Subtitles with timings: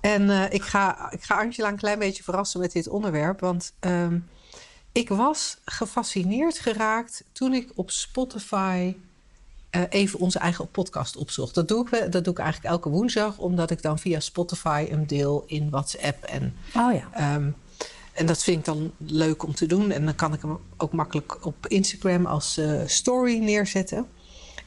[0.00, 3.40] En eh, ik, ga, ik ga Angela een klein beetje verrassen met dit onderwerp.
[3.40, 4.18] Want ehm,
[4.92, 8.94] ik was gefascineerd geraakt toen ik op Spotify
[9.70, 11.54] eh, even onze eigen podcast opzocht.
[11.54, 15.06] Dat doe, ik, dat doe ik eigenlijk elke woensdag, omdat ik dan via Spotify hem
[15.06, 16.24] deel in WhatsApp.
[16.24, 17.08] En, oh ja.
[17.12, 17.50] Ehm,
[18.12, 19.90] en dat vind ik dan leuk om te doen.
[19.90, 24.06] En dan kan ik hem ook makkelijk op Instagram als uh, story neerzetten.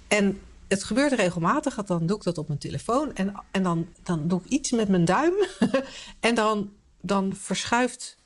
[0.07, 0.39] En
[0.73, 3.15] het gebeurt regelmatig, dan doe ik dat op mijn telefoon.
[3.15, 5.33] En, en dan, dan doe ik iets met mijn duim.
[6.19, 8.17] en dan, dan verschuift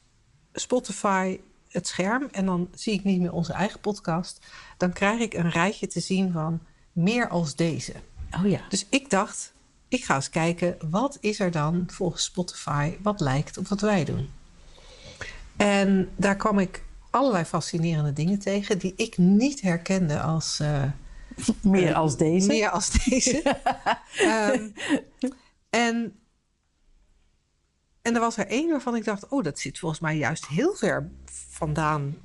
[0.54, 1.40] Spotify
[1.70, 2.28] het scherm.
[2.32, 4.46] En dan zie ik niet meer onze eigen podcast.
[4.78, 6.60] Dan krijg ik een rijtje te zien van
[6.92, 7.94] meer als deze.
[8.32, 8.62] Oh ja.
[8.70, 9.54] Dus ik dacht,
[9.88, 14.06] ik ga eens kijken, wat is er dan volgens Spotify wat lijkt op wat wij
[14.06, 14.30] doen?
[15.58, 20.60] En daar kwam ik allerlei fascinerende dingen tegen die ik niet herkende als.
[20.62, 20.84] Uh,
[21.62, 22.48] meer als deze.
[22.48, 23.56] Meer als deze.
[24.24, 24.74] um,
[25.70, 26.20] en,
[28.02, 30.74] en er was er één waarvan ik dacht: oh, dat zit volgens mij juist heel
[30.74, 31.10] ver
[31.50, 32.16] vandaan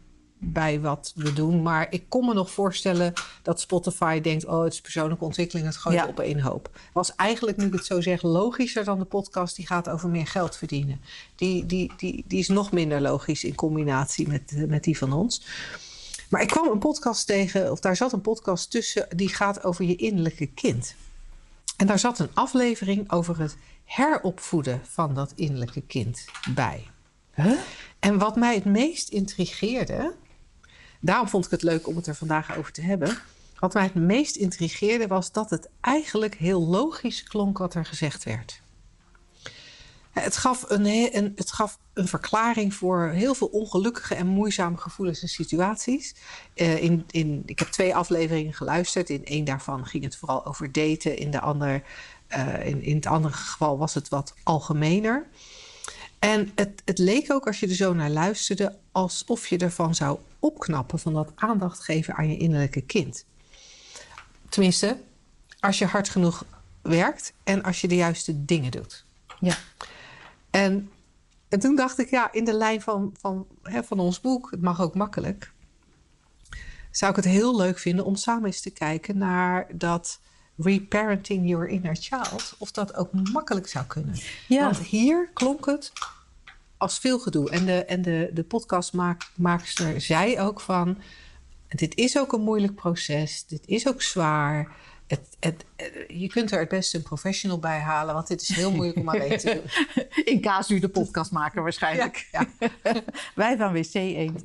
[0.45, 1.63] bij wat we doen.
[1.63, 5.77] Maar ik kon me nog voorstellen dat Spotify denkt: oh, het is persoonlijke ontwikkeling, het
[5.77, 6.07] gooit ja.
[6.07, 6.71] op één hoop.
[6.93, 10.27] Was eigenlijk, nu ik het zo zeg, logischer dan de podcast die gaat over meer
[10.27, 11.01] geld verdienen.
[11.37, 15.43] Die, die, die, die is nog minder logisch in combinatie met, met die van ons.
[16.33, 19.85] Maar ik kwam een podcast tegen, of daar zat een podcast tussen, die gaat over
[19.85, 20.95] je innerlijke kind.
[21.77, 26.25] En daar zat een aflevering over het heropvoeden van dat innerlijke kind
[26.55, 26.87] bij.
[27.35, 27.59] Huh?
[27.99, 30.15] En wat mij het meest intrigeerde,
[31.01, 33.19] daarom vond ik het leuk om het er vandaag over te hebben.
[33.59, 38.25] Wat mij het meest intrigeerde was dat het eigenlijk heel logisch klonk wat er gezegd
[38.25, 38.62] werd.
[40.13, 45.29] Het gaf een, het gaf een verklaring voor heel veel ongelukkige en moeizame gevoelens en
[45.29, 46.15] situaties.
[46.55, 49.11] Uh, in, in, ik heb twee afleveringen geluisterd.
[49.11, 51.17] In één daarvan ging het vooral over daten.
[51.17, 51.83] In, de ander,
[52.63, 55.27] in, in het andere geval was het wat algemener.
[56.19, 60.19] En het, het leek ook, als je er zo naar luisterde, alsof je ervan zou
[60.39, 63.25] opknappen van dat aandacht geven aan je innerlijke kind.
[64.49, 64.97] Tenminste,
[65.61, 66.45] als je hard genoeg
[66.83, 69.05] werkt en als je de juiste dingen doet.
[69.41, 69.57] Ja.
[70.53, 70.91] En,
[71.49, 74.63] en toen dacht ik, ja, in de lijn van, van, hè, van ons boek, het
[74.63, 75.53] mag ook makkelijk,
[76.91, 80.21] zou ik het heel leuk vinden om samen eens te kijken naar dat
[80.57, 84.15] reparenting your inner child, of dat ook makkelijk zou kunnen.
[84.49, 84.65] Ja.
[84.65, 85.93] Want hier klonk het
[86.77, 87.51] als veel gedoe.
[87.51, 90.99] En de, en de, de podcastmaakster zei ook van,
[91.69, 94.77] dit is ook een moeilijk proces, dit is ook zwaar.
[95.13, 95.65] Het, het,
[96.09, 99.09] je kunt er het beste een professional bij halen, want dit is heel moeilijk om
[99.09, 100.25] alleen te doen.
[100.35, 102.29] In casu de podcastmaker waarschijnlijk.
[102.31, 102.47] Ja,
[102.83, 102.93] ja.
[103.35, 104.45] Wij van WC Eend.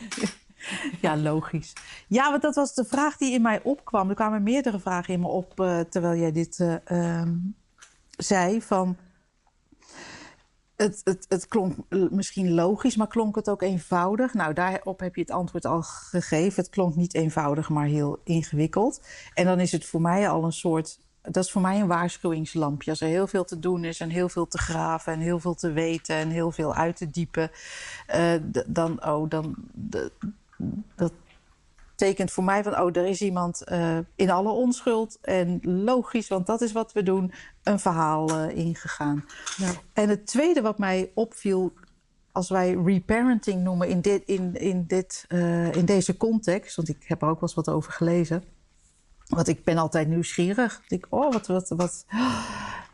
[1.04, 1.72] ja, logisch.
[2.06, 4.08] Ja, want dat was de vraag die in mij opkwam.
[4.08, 7.56] Er kwamen meerdere vragen in me op uh, terwijl jij dit uh, um,
[8.10, 8.62] zei.
[8.62, 8.96] Van,
[10.84, 11.76] het, het, het klonk
[12.10, 14.34] misschien logisch, maar klonk het ook eenvoudig?
[14.34, 16.62] Nou, daarop heb je het antwoord al gegeven.
[16.62, 19.00] Het klonk niet eenvoudig, maar heel ingewikkeld.
[19.34, 20.98] En dan is het voor mij al een soort.
[21.22, 22.90] Dat is voor mij een waarschuwingslampje.
[22.90, 25.54] Als er heel veel te doen is en heel veel te graven en heel veel
[25.54, 27.50] te weten en heel veel uit te diepen,
[28.14, 28.32] uh,
[28.66, 29.54] dan, oh, dan,
[30.94, 31.12] dat
[31.94, 36.46] tekent voor mij van, oh, er is iemand uh, in alle onschuld en logisch, want
[36.46, 37.32] dat is wat we doen,
[37.62, 39.24] een verhaal uh, ingegaan.
[39.56, 39.70] Ja.
[39.92, 41.72] En het tweede wat mij opviel,
[42.32, 47.04] als wij reparenting noemen in, dit, in, in, dit, uh, in deze context, want ik
[47.04, 48.44] heb er ook wel eens wat over gelezen,
[49.26, 50.80] want ik ben altijd nieuwsgierig.
[50.82, 52.04] Ik denk, oh, wat, wat, wat,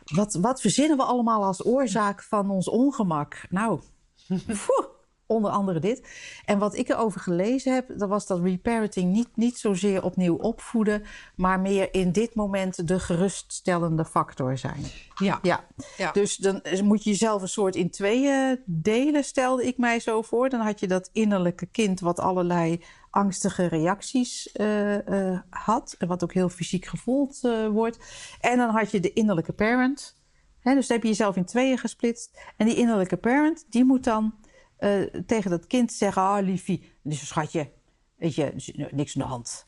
[0.03, 3.45] wat, wat verzinnen we allemaal als oorzaak van ons ongemak?
[3.49, 3.79] Nou,
[4.45, 4.90] poeh
[5.31, 6.07] onder andere dit.
[6.45, 11.03] En wat ik erover gelezen heb, dat was dat reparenting niet, niet zozeer opnieuw opvoeden,
[11.35, 14.83] maar meer in dit moment de geruststellende factor zijn.
[15.15, 15.39] Ja.
[15.41, 15.63] ja.
[15.97, 16.11] ja.
[16.11, 20.49] Dus dan moet je jezelf een soort in tweeën delen, stelde ik mij zo voor.
[20.49, 26.23] Dan had je dat innerlijke kind wat allerlei angstige reacties uh, uh, had, en wat
[26.23, 27.97] ook heel fysiek gevoeld uh, wordt.
[28.39, 30.19] En dan had je de innerlijke parent.
[30.59, 32.41] Hè, dus dan heb je jezelf in tweeën gesplitst.
[32.57, 34.33] En die innerlijke parent, die moet dan
[34.81, 37.71] uh, tegen dat kind zeggen: Ah, oh, liefie, dus schatje,
[38.15, 38.53] weet je,
[38.91, 39.65] niks aan de hand.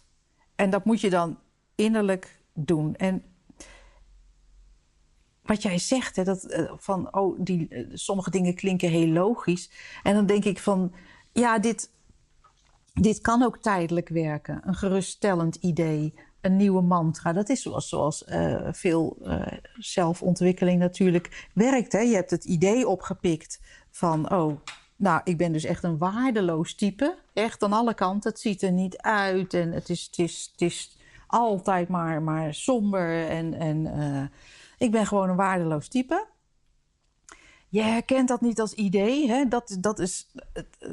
[0.55, 1.39] En dat moet je dan
[1.75, 2.95] innerlijk doen.
[2.95, 3.23] En
[5.43, 9.69] wat jij zegt, hè, dat, eh, van oh, die, eh, sommige dingen klinken heel logisch.
[10.03, 10.93] En dan denk ik van,
[11.31, 11.89] ja, dit,
[12.93, 14.61] dit kan ook tijdelijk werken.
[14.65, 17.33] Een geruststellend idee, een nieuwe mantra.
[17.33, 19.17] Dat is zoals, zoals eh, veel
[19.73, 21.91] zelfontwikkeling natuurlijk werkt.
[21.91, 21.99] Hè.
[21.99, 23.61] Je hebt het idee opgepikt
[23.91, 24.59] van, oh,
[24.95, 27.17] nou, ik ben dus echt een waardeloos type.
[27.33, 28.29] Echt aan alle kanten.
[28.31, 30.97] Het ziet er niet uit en het is, het is, het is
[31.27, 33.53] altijd maar, maar somber en...
[33.53, 34.31] en
[34.77, 36.27] ik ben gewoon een waardeloos type.
[37.69, 39.27] Je herkent dat niet als idee.
[39.27, 39.47] Hè?
[39.47, 40.89] Dat, dat is het, eh,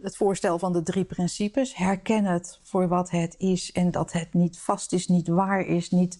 [0.00, 1.74] het, voorstel van de drie principes.
[1.74, 5.90] Herken het voor wat het is en dat het niet vast is, niet waar is,
[5.90, 6.18] niet,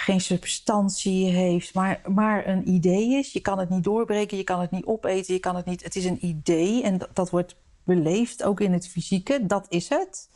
[0.00, 3.32] geen substantie heeft, maar, maar een idee is.
[3.32, 5.82] Je kan het niet doorbreken, je kan het niet opeten, je kan het niet.
[5.82, 9.46] Het is een idee en dat, dat wordt beleefd ook in het fysieke.
[9.46, 10.28] Dat is het.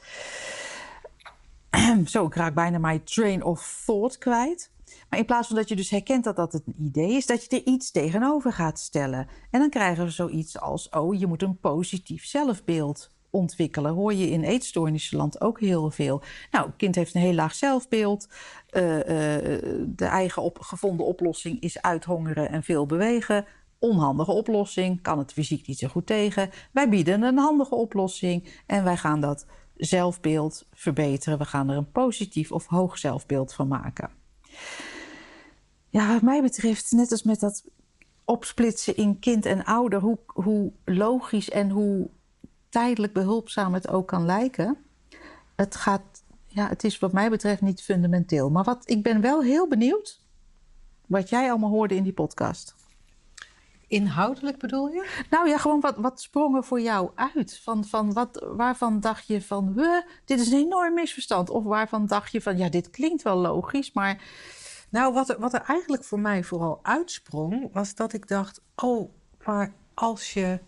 [2.06, 4.70] Zo, ik raak bijna mijn train of thought kwijt.
[5.08, 7.56] Maar in plaats van dat je dus herkent dat dat een idee is, dat je
[7.56, 9.28] er iets tegenover gaat stellen.
[9.50, 13.92] En dan krijgen we zoiets als: oh, je moet een positief zelfbeeld ontwikkelen.
[13.92, 16.22] Hoor je in eetstoornissenland ook heel veel.
[16.50, 18.28] Nou, kind heeft een heel laag zelfbeeld.
[18.70, 19.02] Uh, uh,
[19.86, 23.44] de eigen op, gevonden oplossing is uithongeren en veel bewegen.
[23.78, 26.50] Onhandige oplossing, kan het fysiek niet zo goed tegen.
[26.72, 29.46] Wij bieden een handige oplossing en wij gaan dat
[29.76, 31.38] zelfbeeld verbeteren.
[31.38, 34.10] We gaan er een positief of hoog zelfbeeld van maken.
[35.88, 37.64] Ja, wat mij betreft, net als met dat
[38.24, 42.08] opsplitsen in kind en ouder, hoe, hoe logisch en hoe
[42.74, 44.76] tijdelijk behulpzaam het ook kan lijken.
[45.56, 46.02] Het, gaat,
[46.46, 48.50] ja, het is wat mij betreft niet fundamenteel.
[48.50, 50.20] Maar wat, ik ben wel heel benieuwd
[51.06, 52.74] wat jij allemaal hoorde in die podcast.
[53.86, 55.24] Inhoudelijk bedoel je?
[55.30, 57.60] Nou ja, gewoon wat, wat sprong er voor jou uit?
[57.62, 59.74] Van, van wat, waarvan dacht je van,
[60.24, 61.50] dit is een enorm misverstand?
[61.50, 64.22] Of waarvan dacht je van, ja, dit klinkt wel logisch, maar
[64.90, 69.10] nou, wat er, wat er eigenlijk voor mij vooral uitsprong, was dat ik dacht: oh,
[69.44, 70.58] maar als je.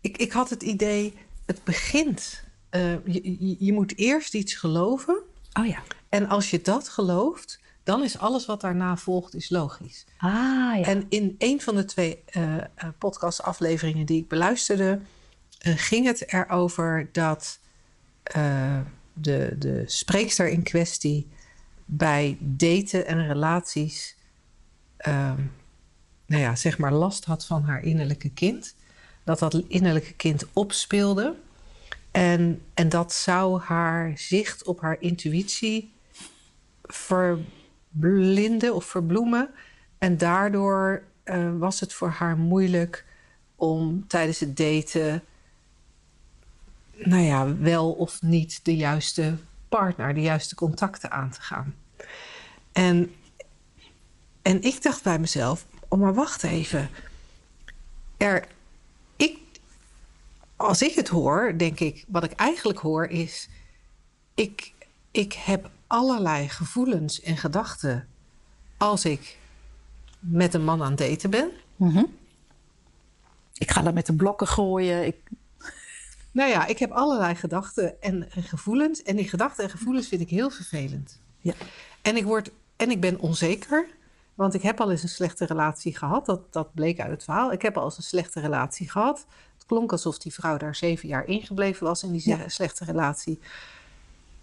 [0.00, 1.14] Ik, ik had het idee,
[1.46, 2.42] het begint.
[2.70, 5.22] Uh, je, je, moet eerst iets geloven.
[5.52, 5.82] Oh ja.
[6.08, 10.06] En als je dat gelooft, dan is alles wat daarna volgt is logisch.
[10.18, 10.30] Ah,
[10.78, 10.82] ja.
[10.82, 12.56] En in een van de twee uh,
[12.98, 15.00] podcastafleveringen die ik beluisterde,
[15.66, 17.58] uh, ging het erover dat
[19.12, 21.28] de, de spreekster in kwestie
[21.84, 24.16] bij daten en relaties,
[24.96, 25.42] ehm,
[26.26, 28.74] nou ja, zeg maar last had van haar innerlijke kind.
[29.28, 31.34] Dat dat innerlijke kind opspeelde.
[32.10, 35.92] En, en dat zou haar zicht op haar intuïtie
[36.82, 39.50] verblinden of verbloemen.
[39.98, 43.04] En daardoor uh, was het voor haar moeilijk
[43.56, 45.22] om tijdens het daten,
[46.96, 49.36] nou ja, wel of niet de juiste
[49.68, 51.74] partner de juiste contacten aan te gaan.
[52.72, 53.14] En,
[54.42, 56.88] en ik dacht bij mezelf: oh, maar wacht even.
[58.16, 58.48] Er,
[60.58, 63.48] als ik het hoor, denk ik, wat ik eigenlijk hoor is:
[64.34, 64.72] ik,
[65.10, 68.08] ik heb allerlei gevoelens en gedachten
[68.76, 69.38] als ik
[70.18, 71.50] met een man aan het daten ben.
[71.76, 72.04] Mhm.
[73.54, 75.06] Ik ga dat met de blokken gooien.
[75.06, 75.16] Ik
[76.30, 79.02] nou ja, ik heb allerlei gedachten en gevoelens.
[79.02, 81.20] En die gedachten en gevoelens vind ik heel vervelend.
[81.38, 81.54] Ja.
[82.02, 83.86] En ik, word, en ik ben onzeker.
[84.34, 86.26] Want ik heb al eens een slechte relatie gehad.
[86.26, 87.52] Dat, dat bleek uit het verhaal.
[87.52, 89.26] Ik heb al eens een slechte relatie gehad.
[89.68, 93.38] Klonk alsof die vrouw daar zeven jaar ingebleven was in die slechte relatie.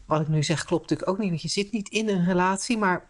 [0.05, 2.77] Wat ik nu zeg klopt natuurlijk ook niet, want je zit niet in een relatie.
[2.77, 3.05] Maar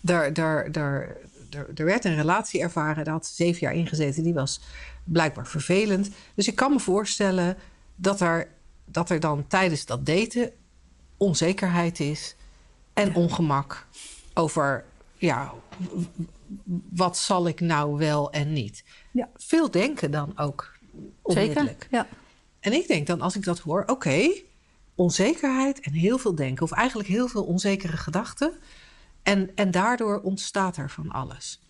[0.00, 1.16] daar, daar, daar,
[1.50, 3.04] er, er werd een relatie ervaren.
[3.04, 4.22] Daar had ze zeven jaar ingezeten.
[4.22, 4.60] Die was
[5.04, 6.10] blijkbaar vervelend.
[6.34, 7.56] Dus ik kan me voorstellen
[7.94, 8.48] dat er,
[8.84, 10.52] dat er dan tijdens dat daten
[11.16, 12.36] onzekerheid is
[12.92, 13.86] en ongemak
[14.34, 14.84] over,
[15.16, 15.52] ja,
[16.90, 18.84] wat zal ik nou wel en niet.
[19.10, 19.28] Ja.
[19.36, 20.73] Veel denken dan ook.
[21.24, 22.06] Zeker, ja.
[22.60, 24.42] En ik denk dan, als ik dat hoor, oké,
[24.94, 28.52] onzekerheid en heel veel denken, of eigenlijk heel veel onzekere gedachten.
[29.22, 31.62] En, en daardoor ontstaat er van alles.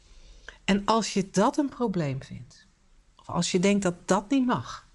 [0.64, 2.66] En als je dat een probleem vindt,
[3.16, 4.88] of als je denkt dat dat niet mag,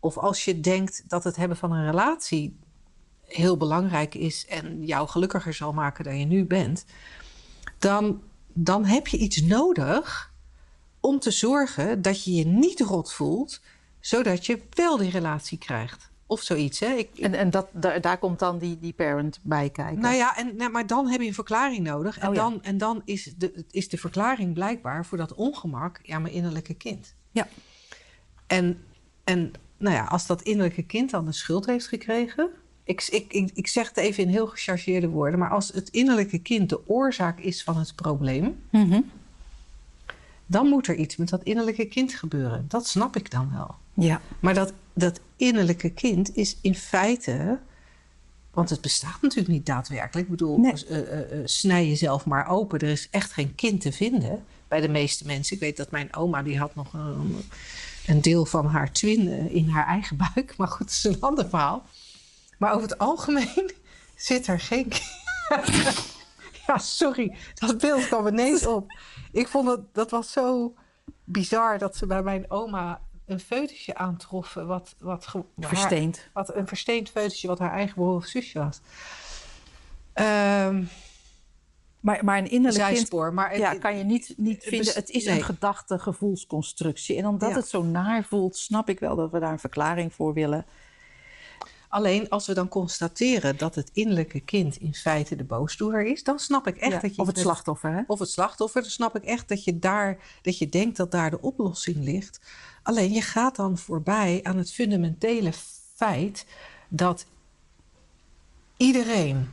[0.00, 2.58] of als je denkt dat het hebben van een relatie
[3.24, 6.84] heel belangrijk is en jou gelukkiger zal maken dan je nu bent,
[7.78, 10.32] dan, dan heb je iets nodig
[11.04, 13.60] om te zorgen dat je je niet rot voelt,
[14.00, 16.10] zodat je wel die relatie krijgt.
[16.26, 16.80] Of zoiets.
[16.80, 16.94] Hè?
[16.94, 20.00] Ik, en en dat, daar, daar komt dan die, die parent bij kijken.
[20.00, 22.18] Nou ja, en, nou, maar dan heb je een verklaring nodig.
[22.18, 26.18] En, oh dan, en dan is de, is de verklaring blijkbaar voor dat ongemak, ja,
[26.18, 27.14] mijn innerlijke kind.
[27.30, 27.48] Ja.
[28.46, 28.84] En,
[29.24, 32.50] en nou ja, als dat innerlijke kind dan de schuld heeft gekregen.
[32.84, 35.38] Ik, ik, ik, ik zeg het even in heel gechargeerde woorden.
[35.38, 38.58] Maar als het innerlijke kind de oorzaak is van het probleem.
[38.70, 39.10] Mm
[40.46, 42.64] dan moet er iets met dat innerlijke kind gebeuren.
[42.68, 43.74] Dat snap ik dan wel.
[43.94, 44.20] Ja.
[44.40, 47.58] Maar dat, dat innerlijke kind is in feite.
[48.50, 50.26] Want het bestaat natuurlijk niet daadwerkelijk.
[50.26, 50.86] Ik bedoel, Nee.
[50.86, 52.78] eh, eh, snij jezelf maar open.
[52.78, 55.54] Er is echt geen kind te vinden bij de meeste mensen.
[55.54, 57.36] Ik weet dat mijn oma, die had nog een,
[58.06, 60.56] een deel van haar twin in haar eigen buik.
[60.56, 61.84] Maar goed, dat is een ander verhaal.
[62.58, 63.70] Maar over het algemeen
[64.16, 66.13] zit er geen kind.
[66.66, 68.92] ja, sorry, dat beeld kwam ineens op.
[69.32, 70.74] Ik vond dat, dat was zo
[71.24, 74.66] bizar dat ze bij mijn oma een foetusje aantroffen.
[74.66, 76.28] Wat, wat, haar- Versteend.
[76.32, 78.80] wat een versteend foetusje wat haar eigen broer of zusje was.
[80.12, 80.82] Ehm
[82.00, 83.32] Maar, maar een innerlijk kind.
[83.32, 84.94] Maar het- ja, kan je niet, niet vinden.
[84.94, 85.36] Het is nee.
[85.36, 87.16] een gedachte, gevoelsconstructie.
[87.16, 87.56] En omdat Ja.
[87.56, 90.66] het zo naar voelt, snap ik wel dat we daar een verklaring voor willen.
[91.94, 96.38] Alleen als we dan constateren dat het innerlijke kind in feite de boosdoener is, dan
[96.38, 98.02] snap ik echt Ja, dat je of het slachtoffer, hè?
[98.06, 101.30] of het slachtoffer, dan snap ik echt dat je daar dat je denkt dat daar
[101.30, 102.40] de oplossing ligt.
[102.82, 105.52] Alleen je gaat dan voorbij aan het fundamentele
[105.94, 106.46] feit
[106.88, 107.26] dat
[108.76, 109.50] iedereen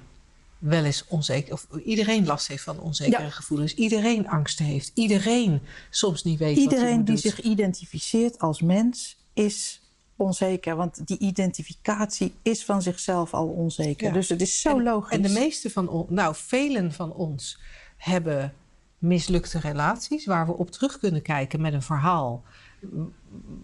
[0.58, 3.30] wel eens onzeker of iedereen last heeft van onzekere Ja.
[3.30, 8.62] gevoelens, iedereen angst heeft, iedereen soms niet weet wat hij Iedereen die zich identificeert als
[8.62, 9.81] mens is
[10.22, 10.76] onzeker.
[10.76, 14.08] Want die identificatie is van zichzelf al onzeker.
[14.08, 14.14] Ja.
[14.14, 15.18] Dus het is zo en, logisch.
[15.18, 17.60] En de meeste van ons, nou, velen van ons
[17.98, 18.54] hebben
[18.98, 22.44] mislukte relaties waar we op terug kunnen kijken met een verhaal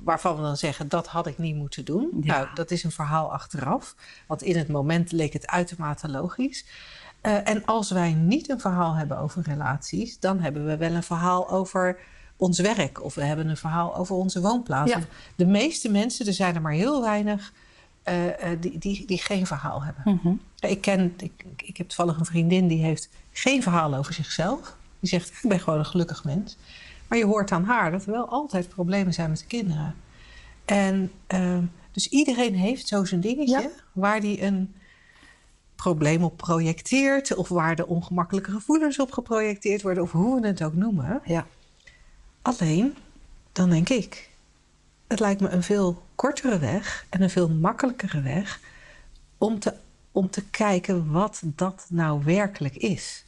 [0.03, 2.09] waarvan we dan zeggen dat had ik niet moeten doen.
[2.21, 2.37] Ja.
[2.37, 3.95] Nou, dat is een verhaal achteraf,
[4.27, 6.65] want in het moment leek het uitermate logisch.
[7.21, 11.03] Eh, en als wij niet een verhaal hebben over relaties, dan hebben we wel een
[11.03, 11.99] verhaal over
[12.37, 14.91] ons werk of we hebben een verhaal over onze woonplaats.
[14.91, 14.99] Ja.
[15.35, 17.53] De meeste mensen, er zijn er maar heel weinig
[18.03, 20.19] eh, eh, die, die, die geen verhaal hebben.
[20.23, 20.35] Mhm.
[20.59, 24.75] Ik ken, ik, ik heb toevallig een vriendin die heeft geen verhaal over zichzelf.
[24.99, 26.57] Die zegt, ik ben gewoon een gelukkig mens.
[27.07, 29.95] Maar je hoort aan haar dat er wel altijd problemen zijn met de kinderen.
[30.65, 33.69] En ehm, dus iedereen heeft zo zijn dingetje Ja.
[33.91, 34.73] waar die een
[35.75, 37.35] probleem op projecteert.
[37.35, 40.03] Of waar de ongemakkelijke gevoelens op geprojecteerd worden.
[40.03, 41.21] Of hoe we het ook noemen.
[41.25, 41.47] Ja.
[42.47, 42.95] Alleen,
[43.51, 44.29] dan denk ik,
[45.07, 48.59] het lijkt me een veel kortere weg en een veel makkelijkere weg
[49.37, 49.73] om te,
[50.11, 53.25] om te kijken wat dat nou werkelijk is.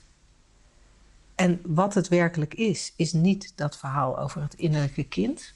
[1.35, 5.53] En wat het werkelijk is, is niet dat verhaal over het innerlijke kind.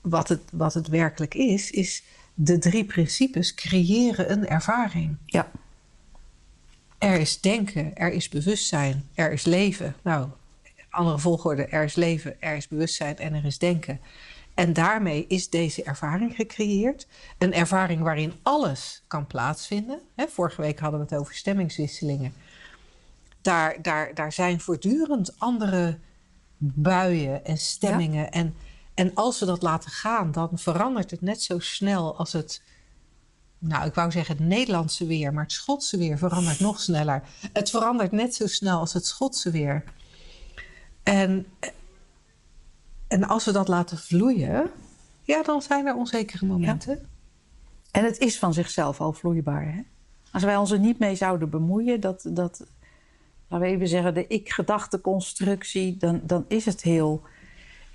[0.00, 2.02] Wat het, wat het werkelijk is, is
[2.34, 5.16] de drie principes creëren een ervaring.
[5.24, 5.50] ja.
[6.98, 9.96] Er is denken, er is bewustzijn, er is leven.
[10.02, 10.28] Nou,
[10.96, 14.00] andere volgorde, er is leven, er is bewustzijn en er is denken.
[14.54, 17.06] En daarmee is deze ervaring gecreëerd.
[17.38, 20.00] Een ervaring waarin alles kan plaatsvinden.
[20.14, 22.34] Hè, vorige week hadden we het over stemmingswisselingen.
[23.42, 25.98] Daar, daar, daar zijn voortdurend andere
[26.58, 28.30] buien en stemmingen.
[28.30, 28.54] En,
[28.94, 32.62] en als we dat laten gaan, dan verandert het net zo snel als het
[33.58, 37.22] nou, ik wou zeggen het Nederlandse weer, maar het Schotse weer verandert nog sneller.
[37.52, 39.84] Het verandert net zo snel als het Schotse weer.
[41.06, 41.46] En,
[43.08, 44.70] en als we dat laten vloeien,
[45.22, 47.08] ja, dan zijn er onzekere momenten.
[47.90, 49.72] En het is van zichzelf al vloeibaar.
[49.72, 49.80] Hè?
[50.32, 52.66] Als wij ons er niet mee zouden bemoeien, dat, dat
[53.48, 57.22] laten we even zeggen, de ik-gedachteconstructie, dan, dan is het heel,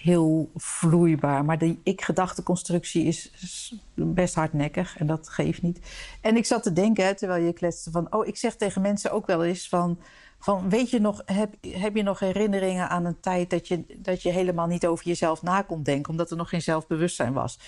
[0.02, 1.46] heel vloeibaar.
[1.46, 5.80] Maar die ik-gedachteconstructie is is best hardnekkig en dat geeft niet.
[6.22, 9.12] En ik zat te denken, hè, terwijl je kletste, van, oh, ik zeg tegen mensen
[9.12, 10.00] ook wel eens van.
[10.40, 14.22] Van, weet je nog, heb, heb je nog herinneringen aan een tijd dat je, dat
[14.22, 17.60] je helemaal niet over jezelf na kon denken, omdat er nog geen zelfbewustzijn was?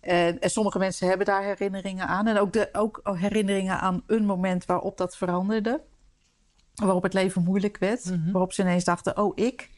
[0.00, 2.26] En, en sommige mensen hebben daar herinneringen aan.
[2.26, 5.80] En ook, de, ook herinneringen aan een moment waarop dat veranderde.
[6.74, 8.04] Waarop het leven moeilijk werd.
[8.04, 8.30] Mhm.
[8.30, 9.70] Waarop ze ineens dachten, oh, ik.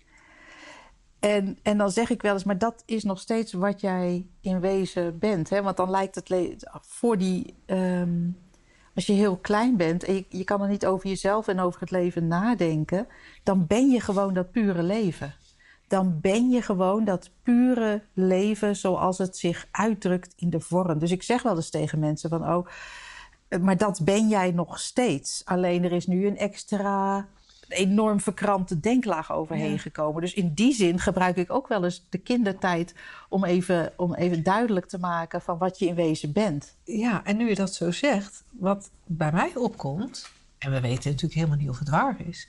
[1.20, 4.60] En, en dan zeg ik wel eens, maar dat is nog steeds wat jij in
[4.60, 5.50] wezen bent.
[5.50, 5.62] Hè?
[5.62, 7.54] Want dan lijkt het voor die...
[7.66, 8.28] ehm,
[8.94, 11.80] als je heel klein bent en je, je kan er niet over jezelf en over
[11.80, 13.06] het leven nadenken...
[13.42, 15.34] dan ben je gewoon dat pure leven
[15.90, 20.98] dan ben je gewoon dat pure leven zoals het zich uitdrukt in de vorm.
[20.98, 22.66] Dus ik zeg wel eens tegen mensen van, oh,
[23.60, 25.42] maar dat ben jij nog steeds.
[25.44, 27.28] Alleen er is nu een extra
[27.72, 29.78] enorm verkrampte denklaag overheen Ja.
[29.78, 30.20] gekomen.
[30.22, 32.94] Dus in die zin gebruik ik ook wel eens de kindertijd
[33.28, 36.74] om even, om even duidelijk te maken van wat je in wezen bent.
[36.84, 41.40] Ja, en nu je dat zo zegt, wat bij mij opkomt, en we weten natuurlijk
[41.40, 42.48] helemaal niet of het waar is,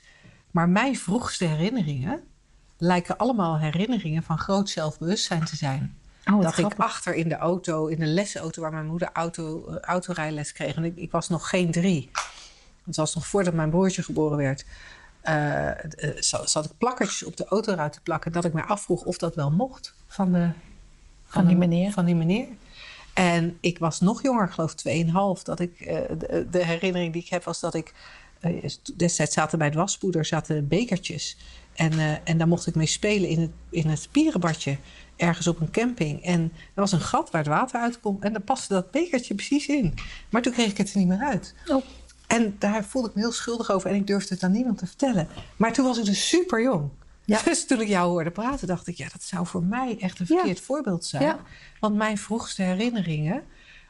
[0.50, 2.20] maar mijn vroegste herinneringen
[2.78, 5.96] lijken allemaal herinneringen van groot zelfbewustzijn te zijn.
[6.32, 9.76] Oh, dat ik achter in de auto, in de lesauto waar mijn moeder auto, eh,
[9.80, 10.74] autorijles kreeg.
[10.74, 12.10] En ik, ik was nog geen drie.
[12.84, 14.64] Het was nog voordat mijn broertje geboren werd.
[16.18, 18.32] Za- zat ik plakkertjes op de autoruit te plakken...
[18.32, 20.50] dat ik mij afvroeg of dat wel mocht van, de,
[21.26, 21.92] Van die meneer.
[21.92, 22.46] Van die meneer.
[23.14, 24.74] En ik was nog jonger, ik geloof
[25.38, 25.42] 2,5.
[25.42, 27.94] Dat ik, eh, de, de herinnering die ik heb was dat ik...
[28.96, 31.36] destijds zaten bij het waspoeder zaten bekertjes.
[31.74, 34.76] En, en daar mocht ik mee spelen in het, in het pierenbadje.
[35.16, 36.24] Ergens op een camping.
[36.24, 38.22] En er was een gat waar het water uitkomt.
[38.22, 39.94] En daar paste dat bekertje precies in.
[40.30, 41.54] Maar toen kreeg ik het er niet meer uit.
[41.66, 41.84] Oh.
[42.32, 43.90] En daar voelde ik me heel schuldig over.
[43.90, 45.28] En ik durfde het aan niemand te vertellen.
[45.56, 46.88] Maar toen was ik dus super jong.
[47.24, 47.40] Ja.
[47.44, 48.96] Dus toen ik jou hoorde praten, dacht ik...
[48.96, 50.34] ja, dat zou voor mij echt een Ja.
[50.36, 51.22] verkeerd voorbeeld zijn.
[51.22, 51.38] Ja.
[51.80, 53.42] Want mijn vroegste herinneringen,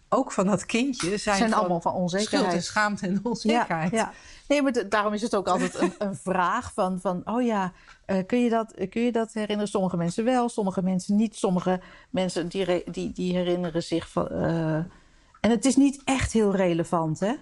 [0.09, 1.17] ook van dat kindje...
[1.17, 2.41] zijn, Zijn van allemaal van onzekerheid.
[2.45, 3.91] Schuld en schaamte en onzekerheid.
[3.91, 4.13] Ja, ja.
[4.49, 7.73] Nee, maar daarom is het ook altijd een, een vraag van, van oh ja,
[8.05, 9.69] eh, kun, je dat, kun je dat herinneren?
[9.71, 11.37] Sommige mensen wel, sommige mensen niet.
[11.37, 11.81] Sommige
[12.11, 14.29] mensen die, die, die herinneren zich van...
[14.29, 14.75] eh,
[15.41, 17.33] en het is niet echt heel relevant, hè?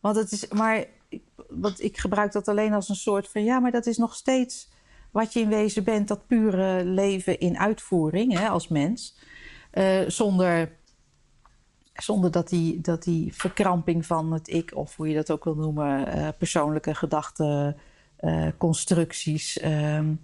[0.00, 0.84] Want het is, maar
[1.48, 4.68] want ik gebruik dat alleen als een soort van, ja, maar dat is nog steeds
[5.10, 9.16] wat je in wezen bent, dat pure leven in uitvoering, hè, als mens.
[9.70, 10.76] Eh, zonder
[12.02, 15.54] zonder dat die, dat die verkramping van het ik, of hoe je dat ook wil
[15.54, 17.76] noemen, eh, persoonlijke gedachten,
[18.16, 20.14] eh, constructies, ehm,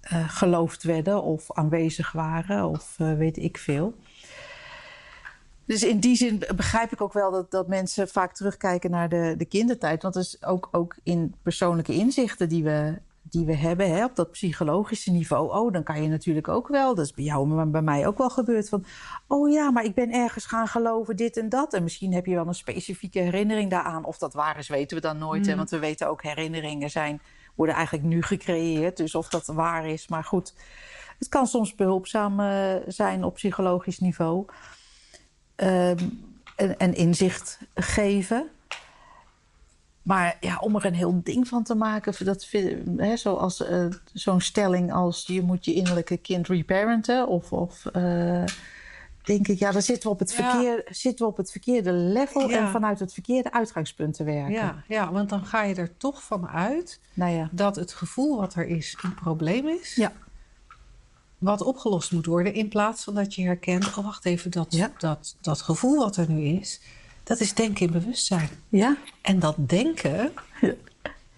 [0.00, 3.94] eh, geloofd werden of aanwezig waren, of weet ik veel.
[5.70, 9.34] Dus in die zin begrijp ik ook wel dat, dat mensen vaak terugkijken naar de,
[9.36, 10.02] de kindertijd.
[10.02, 14.16] Want dat is ook, ook in persoonlijke inzichten die we, die we hebben hè, op
[14.16, 15.52] dat psychologische niveau.
[15.52, 18.18] Oh, dan kan je natuurlijk ook wel, dat is bij jou, maar bij mij ook
[18.18, 18.68] wel gebeurd.
[18.68, 18.84] Van,
[19.26, 21.74] oh ja, maar ik ben ergens gaan geloven dit en dat.
[21.74, 24.04] En misschien heb je wel een specifieke herinnering daaraan.
[24.04, 25.46] Of dat waar is, weten we dan nooit.
[25.46, 27.20] Hè, want we weten ook, herinneringen zijn,
[27.54, 28.96] worden eigenlijk nu gecreëerd.
[28.96, 30.54] Dus of dat waar is, maar goed.
[31.18, 34.46] Het kan soms behulpzaam eh, zijn op psychologisch niveau.
[35.60, 35.98] Ehm,
[36.56, 38.48] en, en inzicht geven.
[40.02, 43.86] Maar ja, om er een heel ding van te maken, dat, vind- hè, zoals eh,
[44.12, 48.44] zo'n stelling als je moet je innerlijke kind reparenten, of, of eh,
[49.22, 50.50] denk ik, ja, dan zitten we op het, Ja.
[50.50, 52.58] verkeer, zitten we op het verkeerde level Ja.
[52.58, 54.52] en vanuit het verkeerde uitgangspunt te werken.
[54.52, 57.48] Ja, ja, want dan ga je er toch van uit Nou ja.
[57.52, 59.94] dat het gevoel wat er is een probleem is.
[59.94, 60.12] Ja.
[61.40, 62.54] Wat opgelost moet worden.
[62.54, 64.92] In plaats van dat je herkent, oh wacht even, dat, Ja.
[64.98, 66.80] dat, dat gevoel wat er nu is,
[67.24, 68.48] dat is denken in bewustzijn.
[68.68, 68.96] Ja?
[69.22, 70.74] En dat denken, Ja.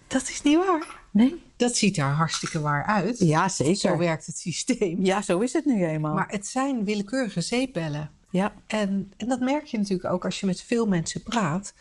[0.06, 1.00] dat is niet waar.
[1.10, 1.42] Nee?
[1.56, 3.18] Dat ziet er hartstikke waar uit.
[3.18, 3.98] Ja, Zo zeker.
[3.98, 5.04] werkt het systeem.
[5.04, 6.14] Ja, zo is het nu eenmaal.
[6.14, 8.10] Maar het zijn willekeurige zeepbellen.
[8.30, 8.52] ja.
[8.66, 11.74] En, en dat merk je natuurlijk ook als je met veel mensen praat.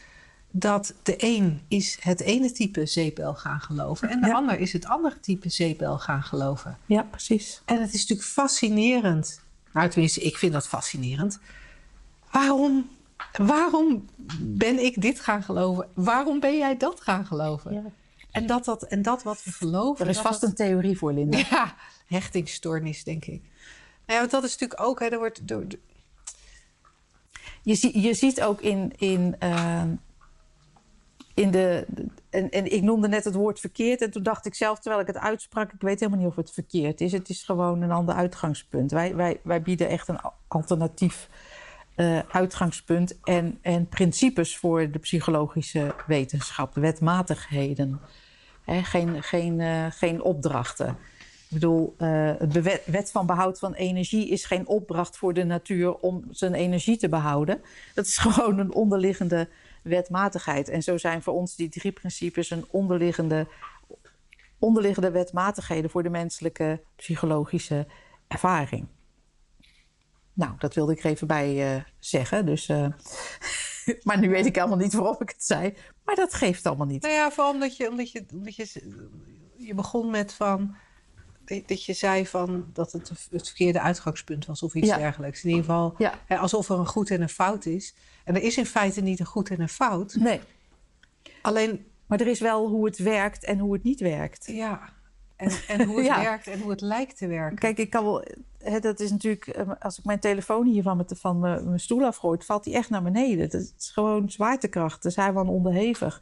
[0.51, 4.09] Dat de een is het ene type zeepbel gaan geloven.
[4.09, 4.33] En de Ja.
[4.33, 6.77] ander is het andere type zeepbel gaan geloven.
[6.85, 7.61] ja, precies.
[7.65, 9.41] En het is natuurlijk fascinerend.
[9.73, 11.39] Nou, tenminste, ik vind dat fascinerend.
[12.31, 12.89] Waarom,
[13.37, 14.05] waarom
[14.39, 15.87] ben ik dit gaan geloven?
[15.93, 17.73] Waarom ben jij dat gaan geloven?
[17.73, 17.83] Ja.
[18.31, 20.05] En, dat, dat, en dat wat we geloven.
[20.05, 21.37] Er is vast dat- een theorie voor, Linda.
[21.37, 23.41] ja, hechtingsstoornis, denk ik.
[23.41, 23.51] Nou
[24.05, 25.41] ja, want dat is natuurlijk ook, hè, er wordt,
[27.63, 29.95] Je, zie- je ziet ook in, in, ehm,
[31.41, 31.85] in de.
[32.29, 34.01] En, en ik noemde net het woord verkeerd.
[34.01, 36.51] En toen dacht ik zelf, terwijl ik het uitsprak, ik weet helemaal niet of het
[36.51, 37.11] verkeerd is.
[37.11, 38.91] Het is gewoon een ander uitgangspunt.
[38.91, 41.29] Wij, wij, wij bieden echt een alternatief
[41.95, 47.99] eh, uitgangspunt en, en principes voor de psychologische wetenschap, wetmatigheden.
[48.65, 50.89] Geen, geen, eh, geen opdrachten.
[50.89, 55.43] Ik bedoel, eh het bewet- wet van behoud van energie is geen opdracht voor de
[55.43, 57.61] natuur om zijn energie te behouden.
[57.93, 59.47] Dat is gewoon een onderliggende
[59.81, 60.69] wetmatigheid.
[60.69, 63.47] En zo zijn voor ons die drie principes een onderliggende,
[64.59, 67.87] onderliggende wetmatigheden voor de menselijke psychologische
[68.27, 68.87] ervaring.
[70.33, 72.45] Nou, dat wilde ik even bij eh, zeggen.
[72.45, 72.87] Dus, eh,
[74.03, 75.73] maar nu weet ik helemaal niet waarom ik het zei.
[76.03, 77.01] Maar dat geeft allemaal niet.
[77.01, 78.67] Nou ja, vooral omdat je, omdat je, omdat je,
[79.57, 80.75] je begon met van.
[81.65, 84.97] Dat je zei van dat het het verkeerde uitgangspunt was of iets Ja.
[84.97, 85.43] dergelijks.
[85.43, 86.19] In ieder geval Ja.
[86.25, 87.93] hè, alsof er een goed en een fout is.
[88.25, 90.15] En er is in feite niet een goed en een fout.
[90.15, 90.39] Nee,
[91.41, 94.45] Alleen, maar er is wel hoe het werkt en hoe het niet werkt.
[94.47, 94.93] ja.
[95.41, 96.21] En, en hoe het Ja.
[96.21, 97.57] werkt en hoe het lijkt te werken.
[97.57, 98.23] Kijk, ik kan wel.
[98.63, 99.47] Hè, dat is natuurlijk.
[99.47, 102.73] eh, Als ik mijn telefoon hier van, mijn- van mijn, mijn stoel afgooit, valt die
[102.73, 103.49] echt naar beneden.
[103.49, 105.03] Dat is gewoon zwaartekracht.
[105.03, 106.21] Daar zijn we aan onderhevig.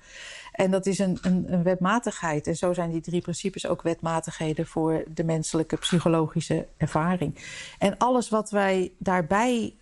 [0.52, 2.48] En dat is een, een, een wetmatigheid.
[2.48, 7.36] En zo zijn die drie principes ook wetmatigheden voor de menselijke psychologische ervaring.
[7.80, 9.74] En alles wat wij daarbij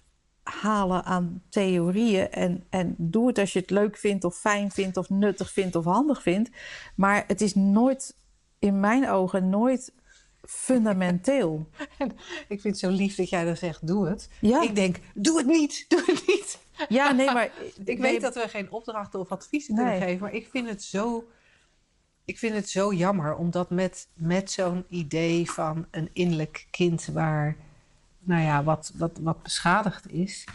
[0.43, 2.31] halen aan theorieën.
[2.31, 5.75] En, en doe het als je het leuk vindt, of fijn vindt, of nuttig vindt,
[5.75, 6.49] of handig vindt.
[6.95, 8.15] Maar het is nooit,
[8.59, 9.93] in mijn ogen, nooit
[10.43, 11.69] fundamenteel.
[12.47, 14.29] Ik vind het zo lief dat jij dan zegt, doe het.
[14.41, 14.61] Ja.
[14.61, 16.59] Ik denk, doe het niet, doe het niet.
[16.89, 17.51] Ja, nee, maar
[17.85, 19.85] Ik weet dat we geen opdrachten of adviezen Nee.
[19.85, 21.27] kunnen geven, maar ik vind het zo
[22.25, 27.55] Ik vind het zo jammer, omdat met, met zo'n idee van een innerlijk kind waar,
[28.19, 30.45] nou ja, wat, wat, wat beschadigd is.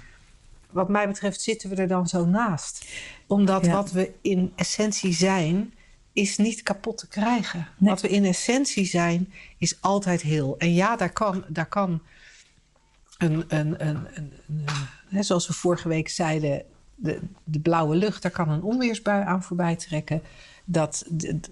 [0.70, 2.84] Wat mij betreft zitten we er dan zo naast.
[3.26, 3.72] Omdat Ja.
[3.72, 5.74] wat we in essentie zijn,
[6.12, 7.68] is niet kapot te krijgen.
[7.77, 7.90] Nee.
[7.90, 10.59] Wat we in essentie zijn, is altijd heel.
[10.59, 12.03] En ja, daar kan, daar kan
[13.18, 14.33] een, een, een, een,
[14.66, 16.62] eh, hè, zoals we vorige week zeiden,
[16.94, 20.22] de, de blauwe lucht, daar kan een onweersbui aan voorbij trekken.
[20.64, 21.05] Dat,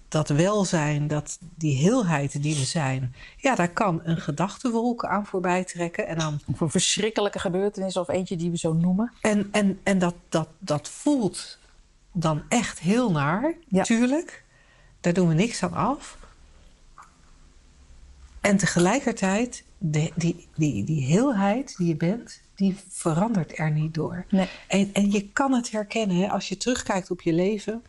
[0.08, 5.64] dat welzijn, dat die heelheid die we zijn, ja, daar kan een gedachtenwolk aan voorbij
[5.64, 6.06] trekken.
[6.06, 9.12] En, dan, Of een verschrikkelijke gebeurtenis of eentje die we zo noemen.
[9.20, 11.58] en, en, en dat, dat, dat voelt
[12.12, 13.84] dan echt heel naar, Ja.
[15.00, 16.18] Daar doen we niks aan af.
[18.40, 24.24] En tegelijkertijd, de, die, die, die heelheid die je bent, die verandert er niet door.
[24.28, 24.48] Nee.
[24.66, 27.82] En, en je kan het herkennen, hè, als je terugkijkt op je leven,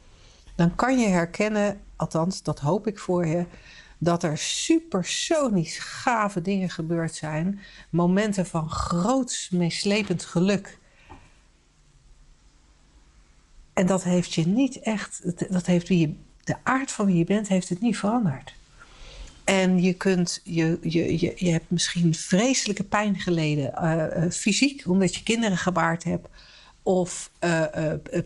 [0.56, 3.46] dan kan je herkennen, althans, dat hoop ik voor je,
[3.98, 7.60] dat er supersonisch gave dingen gebeurd zijn.
[7.90, 10.78] Momenten van groots, meeslepend geluk.
[13.74, 15.22] En dat heeft je niet echt,
[15.52, 18.54] dat heeft wie je, de aard van wie je bent, heeft het niet veranderd.
[19.44, 24.88] En je, kunt, je, je, je, je hebt misschien vreselijke pijn geleden, eh, eh, fysiek,
[24.88, 26.28] omdat je kinderen gebaard hebt.
[26.84, 27.64] Of eh,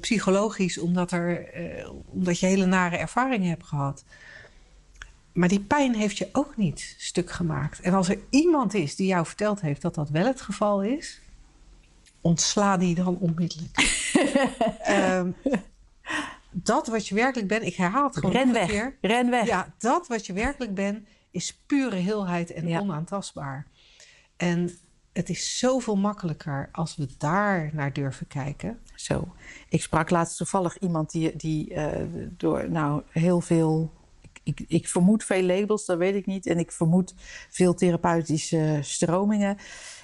[0.01, 1.49] psychologisch, omdat, er,
[2.05, 4.03] omdat je hele nare ervaringen hebt gehad.
[5.33, 7.79] Maar die pijn heeft je ook niet stuk gemaakt.
[7.79, 11.21] En als er iemand is die jou verteld heeft dat dat wel het geval is,
[12.21, 13.77] ontsla die dan onmiddellijk.
[14.79, 15.31] Ehm,
[16.63, 18.67] dat wat je werkelijk bent, ik herhaal het gewoon Ren weg.
[18.67, 18.97] keer.
[19.01, 19.45] Ren weg.
[19.47, 22.79] Ja, dat wat je werkelijk bent, is pure heelheid en Ja.
[22.79, 23.67] onaantastbaar.
[24.37, 24.71] En
[25.13, 28.79] het is zoveel makkelijker als we daar naar durven kijken.
[28.95, 29.27] Zo.
[29.69, 32.03] Ik sprak laatst toevallig iemand die, die eh,
[32.37, 33.93] door nou, heel veel.
[34.21, 36.45] Ik, ik, ik vermoed veel labels, dat weet ik niet.
[36.45, 37.13] En ik vermoed
[37.49, 39.57] veel therapeutische stromingen.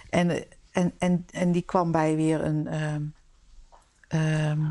[0.09, 2.67] En, eh, en, en, en die kwam bij weer een.
[2.67, 3.03] ehm,
[4.07, 4.61] ehm,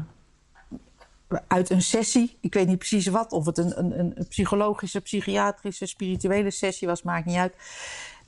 [1.47, 5.87] uit een sessie, ik weet niet precies wat, of het een, een, een psychologische, psychiatrische,
[5.87, 7.55] spirituele sessie was, maakt niet uit.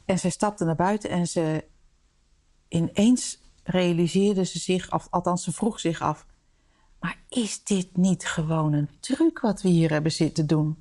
[0.04, 1.64] En zij stapte naar buiten en ze
[2.68, 6.26] ineens realiseerde ze zich, af, althans ze vroeg zich af,
[7.00, 10.76] maar is dit niet gewoon een truc wat we hier hebben zitten doen?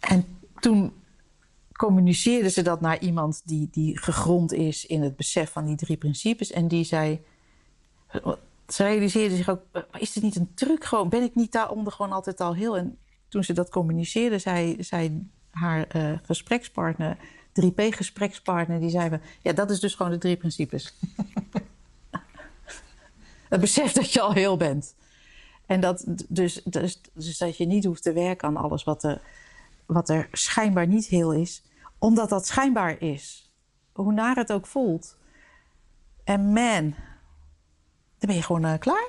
[0.00, 0.92] En toen
[1.72, 5.96] communiceerde ze dat naar iemand die, die gegrond is in het besef van die drie
[5.96, 6.50] principes.
[6.50, 7.24] En die zei,
[8.72, 9.62] ze realiseerde zich ook,
[9.98, 11.08] is dit niet een truc gewoon?
[11.08, 12.76] Ben ik niet daaronder gewoon altijd al heel?
[12.76, 17.16] En toen ze dat communiceerde, zei, zei haar eh, gesprekspartner,
[17.52, 20.94] 3P-gesprekspartner, die zei: Ja, dat is dus gewoon de drie principes.
[23.48, 24.94] het besef dat je al heel bent.
[25.66, 29.20] En dat dus, dus, dus dat je niet hoeft te werken aan alles wat er,
[29.86, 31.62] wat er schijnbaar niet heel is,
[31.98, 33.52] omdat dat schijnbaar is.
[33.92, 35.16] Hoe naar het ook voelt.
[36.24, 36.94] En man,
[38.22, 39.08] dan ben je gewoon eh, klaar.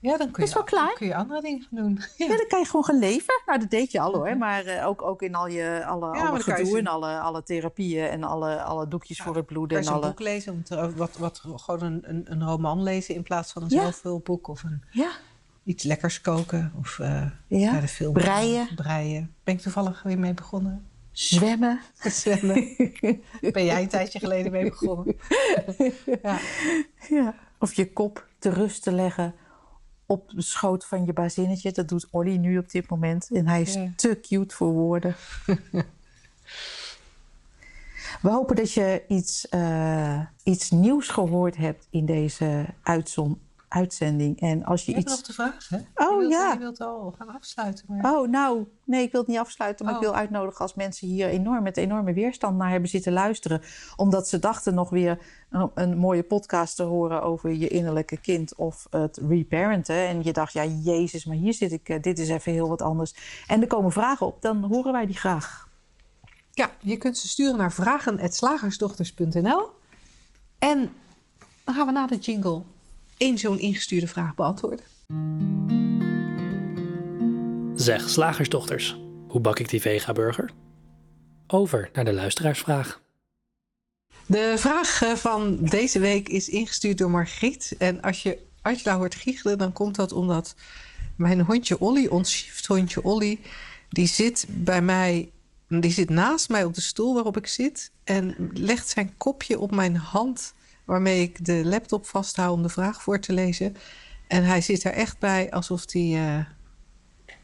[0.00, 0.92] Ja, dan kun Is je, klaar.
[0.92, 2.00] kun je andere dingen gaan doen.
[2.16, 2.26] Ja.
[2.26, 3.34] Ja, dan kan je gewoon gaan leven.
[3.46, 4.36] Nou, dat deed je al hoor.
[4.46, 8.08] Maar eh, ook, ook in al je alle, maar alle gedoe en alle, alle therapieën
[8.08, 9.76] en alle, alle doekjes voor het bloeden.
[9.76, 10.10] Kan je En zo'n alle...
[10.12, 13.62] boek lezen, om te, wat, wat, gewoon een, een, een roman lezen in plaats van
[13.62, 13.80] een Ja.
[13.82, 15.10] zelfhulpboek of een, Ja,
[15.64, 17.72] iets lekkers koken of Ja.
[17.72, 18.68] naar de film Breien.
[18.74, 19.34] Breien.
[19.44, 20.86] Ben ik toevallig weer mee begonnen?
[21.12, 21.80] zwemmen.
[22.22, 22.76] Zwemmen.
[23.52, 25.16] ben jij een tijdje geleden mee begonnen?
[26.22, 26.38] ja.
[27.08, 27.34] Ja.
[27.58, 29.34] Of je kop te rust te leggen
[30.06, 31.72] op de schoot van je bazinnetje.
[31.72, 33.30] Dat doet Olly nu op dit moment.
[33.30, 33.92] En hij is Ja.
[33.96, 35.14] te cute voor woorden.
[38.22, 44.40] We hopen dat je iets, eh, iets nieuws gehoord hebt in deze uitzon, uitzending.
[44.40, 45.10] En als je Je iets...
[45.10, 45.76] nog de vraag, hè?
[45.76, 46.52] Oh, je wilt, ja.
[46.52, 47.84] Je wilt al gaan afsluiten.
[47.88, 48.14] Maar...
[48.14, 49.84] Oh, nou, nee, ik wil het niet afsluiten.
[49.84, 50.00] Maar Oh.
[50.00, 53.60] ik wil uitnodigen als mensen hier enorm met enorme weerstand naar hebben zitten luisteren.
[53.96, 55.18] Omdat ze dachten nog weer
[55.50, 59.96] een, een mooie podcast te horen over je innerlijke kind of het reparenten.
[59.96, 62.82] En je dacht, ja, Jezus, maar hier zit ik, eh, dit is even heel wat
[62.82, 63.14] anders.
[63.46, 65.68] En er komen vragen op, dan horen wij die graag.
[66.52, 69.70] Ja, je kunt ze sturen naar vragen.slagersdochters.nl.
[70.58, 70.92] En
[71.64, 72.62] dan gaan we na de jingle
[73.16, 74.84] één zo'n ingestuurde vraag beantwoorden.
[77.74, 78.96] Zeg, slagersdochters,
[79.28, 80.50] hoe bak ik die vega-burger?
[81.46, 83.00] Over naar de luisteraarsvraag.
[84.26, 87.74] De vraag eh, van deze week is ingestuurd door Margriet.
[87.78, 90.54] En als je Angela hoort giechelen, dan komt dat omdat
[91.16, 93.40] mijn hondje Olly, ons shift-hondje Olly,
[93.88, 95.30] die zit bij mij,
[95.68, 99.70] die zit naast mij op de stoel waarop ik zit en legt zijn kopje op
[99.70, 100.54] mijn hand
[100.86, 103.76] waarmee ik de laptop vasthoud om de vraag voor te lezen.
[104.28, 106.44] En hij zit er echt bij alsof hij, eh,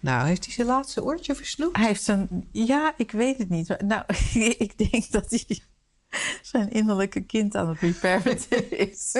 [0.01, 1.77] Nou, heeft hij zijn laatste oortje versnoept?
[1.77, 2.49] Hij heeft zijn...
[2.53, 3.77] Ja, ik weet het niet.
[3.85, 4.05] Nou,
[4.59, 5.61] ik denk dat hij
[6.43, 9.13] zijn innerlijke kind aan het reparenten is.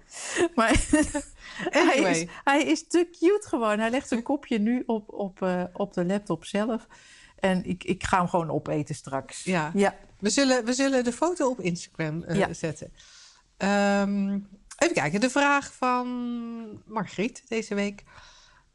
[0.54, 0.68] maar
[1.70, 3.78] hij, is, hij is te cute gewoon.
[3.78, 6.86] Hij legt zijn kopje nu op, op, eh, op de laptop zelf.
[7.38, 9.44] En ik, ik ga hem gewoon opeten straks.
[9.44, 9.70] Ja.
[9.74, 9.94] Ja.
[10.18, 12.52] We zullen, we zullen de foto op Instagram eh, Ja.
[12.52, 12.92] zetten.
[13.56, 14.38] Ehm,
[14.78, 16.06] even kijken, de vraag van
[16.86, 18.04] Margriet deze week.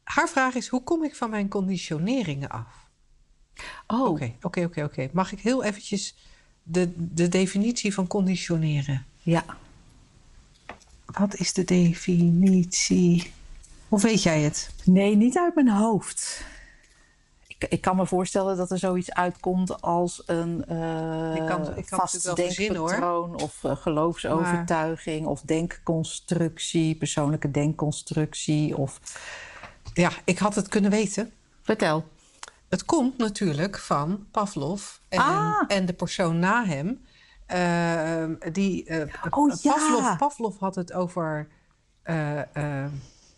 [0.04, 2.89] Haar vraag is, hoe kom ik van mijn conditioneringen af?
[3.88, 5.10] Oh, Oké, oké, oké, oké.
[5.13, 6.15] Mag ik heel eventjes
[6.63, 9.06] de, de definitie van conditioneren?
[9.24, 9.46] ja.
[11.06, 13.32] Wat is de definitie?
[13.89, 14.70] Of weet jij het?
[14.84, 16.46] Nee, niet uit mijn hoofd.
[17.69, 22.00] Ik, kan me voorstellen dat er zoiets uitkomt als een eh Ik kan- ik kan
[22.00, 29.00] vast denkpatroon of eh, geloofsovertuiging of denkconstructie, persoonlijke denkconstructie of...
[29.93, 31.32] Ja, ik had het kunnen weten.
[31.62, 32.06] Vertel.
[32.69, 35.63] Het komt natuurlijk van Pavlov en, Ah.
[35.67, 37.06] en de persoon na hem.
[37.45, 38.89] Eh, die,
[39.30, 40.15] Oh, ja.
[40.17, 41.47] Pavlov, had het over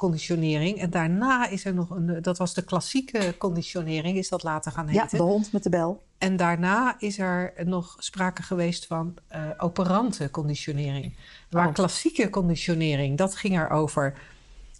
[0.03, 0.77] conditionering.
[0.79, 2.21] En daarna is er nog een...
[2.21, 5.17] Dat was de klassieke conditionering, is dat later gaan Ja, heten.
[5.17, 6.03] de hond met de bel.
[6.17, 11.13] En daarna is er nog sprake geweest van eh, operante conditionering.
[11.49, 11.73] Waar Oh.
[11.73, 14.13] klassieke conditionering, dat ging erover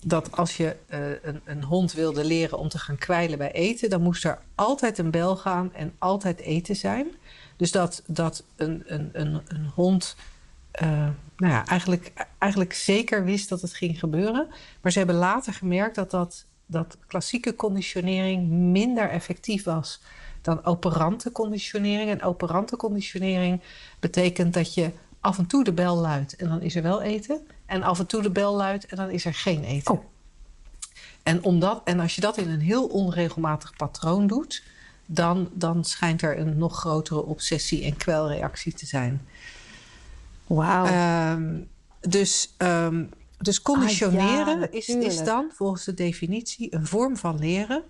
[0.05, 3.89] dat als je eh, een, een hond wilde leren om te gaan kwijlen bij eten,
[3.89, 7.07] dan moest er altijd een bel gaan en altijd eten zijn.
[7.57, 10.15] Dus dat, dat een, een, een, een hond
[10.71, 11.07] eh,
[11.43, 14.47] nou ja, eigenlijk, eigenlijk zeker wist dat het ging gebeuren.
[14.82, 20.01] Maar ze hebben later gemerkt dat, dat, dat klassieke conditionering minder effectief was
[20.41, 22.10] dan operante conditionering.
[22.10, 23.62] En operante conditionering
[23.99, 27.47] betekent dat je af en toe de bel luidt en dan is er wel eten.
[27.65, 29.93] En af en toe de bel luidt en dan is er geen eten.
[29.93, 30.03] Oh.
[31.23, 34.63] En, omdat, en als je dat in een heel onregelmatig patroon doet,
[35.06, 39.21] dan, dan schijnt er een nog grotere obsessie en kwelreactie te zijn.
[40.47, 40.86] Wauw.
[40.86, 41.62] Ehm,
[41.99, 43.06] dus, ehm,
[43.38, 47.84] dus conditioneren Ah, ja, is, is dan volgens de definitie een vorm van leren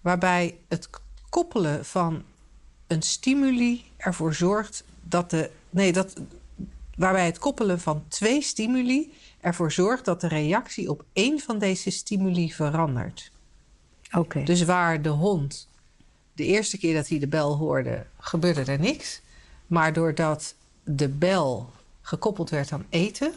[0.00, 0.88] waarbij het
[1.28, 2.22] koppelen van
[2.86, 5.50] een stimuli ervoor zorgt dat de.
[5.70, 6.20] Nee, dat,
[6.96, 11.90] waarbij het koppelen van twee stimuli ervoor zorgt dat de reactie op één van deze
[11.90, 13.30] stimuli verandert.
[14.16, 14.42] Oké.
[14.42, 15.68] Dus waar de hond
[16.32, 19.20] de eerste keer dat hij de bel hoorde, gebeurde er niks.
[19.66, 21.70] Maar doordat de bel
[22.02, 23.32] gekoppeld werd aan eten,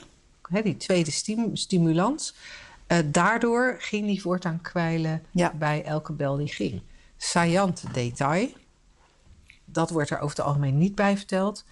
[0.50, 2.36] hè, die tweede stim- stimulans,
[2.88, 5.54] eh, daardoor ging hij voortaan kwijlen Ja.
[5.54, 6.82] bij elke bel die ging.
[7.18, 8.48] Saillant detail,
[9.66, 11.66] dat wordt er over het algemeen niet bij verteld.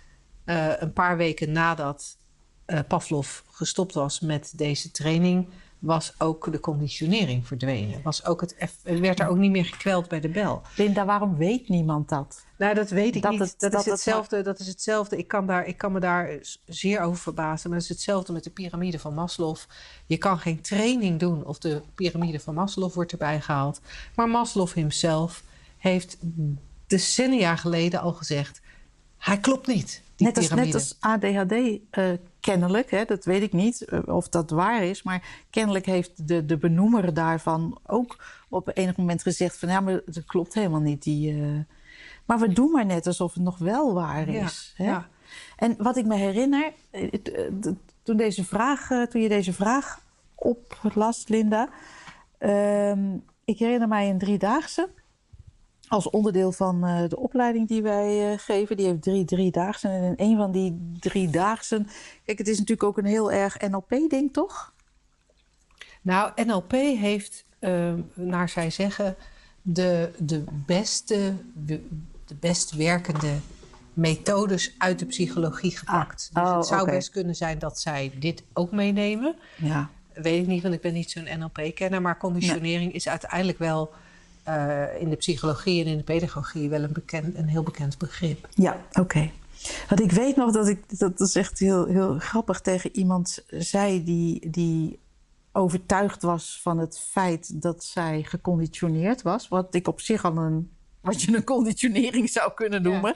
[0.44, 2.18] Eh, een paar weken nadat
[2.66, 5.48] eh, Pavlov gestopt was met deze training,
[5.82, 8.02] was ook de conditionering verdwenen.
[8.04, 10.62] Was ook het werd er ook niet meer gekweld bij de bel.
[10.78, 12.46] Linda, waarom weet niemand dat?
[12.58, 13.40] Nou, dat weet ik Dat niet.
[13.40, 15.18] het- dat, dat is het hetzelfde, dat is hetzelfde.
[15.18, 17.70] Ik kan, daar, ik kan me daar zeer over verbazen.
[17.70, 19.56] Maar dat is hetzelfde met de piramide van Maslow.
[20.06, 23.82] Je kan geen training doen of de piramide van Maslow wordt erbij gehaald.
[24.16, 25.44] Maar Maslow himself
[25.78, 26.18] heeft
[26.88, 28.62] decennia geleden al gezegd...
[29.18, 30.72] hij klopt niet, die Net als, piramide.
[30.78, 31.52] net als ADHD
[31.90, 36.28] eh, kennelijk, hè, dat weet ik niet eh, of dat waar is, maar kennelijk heeft
[36.28, 40.80] de, de benoemer daarvan ook op enig moment gezegd van ja, maar dat klopt helemaal
[40.80, 41.04] niet.
[41.04, 41.60] Die, eh,
[42.26, 44.74] maar we doen maar net alsof het nog wel waar Ja, is.
[44.78, 44.86] hè?
[44.86, 45.08] ja.
[45.56, 47.10] En wat ik me herinner, eh,
[48.04, 50.02] toen, deze vraag, toen je deze vraag
[50.36, 51.70] oplas, Linda,
[52.38, 54.90] ehm, ik herinner mij een driedaagse
[55.92, 58.78] als onderdeel van eh, de opleiding die wij eh, geven.
[58.78, 59.88] Die heeft drie driedaagse.
[59.88, 61.86] En in een van die driedaagse...
[62.26, 64.74] Kijk, het is natuurlijk ook een heel erg NLP-ding, toch?
[66.02, 69.16] Nou, NLP heeft, eh, naar zij zeggen,
[69.62, 71.82] de, de, beste, de
[72.40, 73.36] best werkende
[73.94, 76.30] methodes uit de psychologie gepakt.
[76.34, 79.36] Ah, dus oh, het zou best kunnen zijn dat zij dit ook meenemen.
[79.58, 79.90] Ja.
[80.14, 82.02] Weet ik niet, want ik ben niet zo'n NLP-kenner.
[82.02, 83.94] Maar conditionering is uiteindelijk wel
[84.44, 88.48] eh, in de psychologie en in de pedagogie wel een, bekend, een heel bekend begrip.
[88.54, 89.32] Ja, oké.
[89.90, 94.04] Want ik weet nog dat ik, dat is echt heel, heel grappig, tegen iemand zei
[94.04, 95.00] die, die
[95.52, 99.48] overtuigd was van het feit dat zij geconditioneerd was.
[99.48, 102.90] Wat ik op zich al een, wat je een conditionering zou kunnen Ja.
[102.90, 103.16] noemen.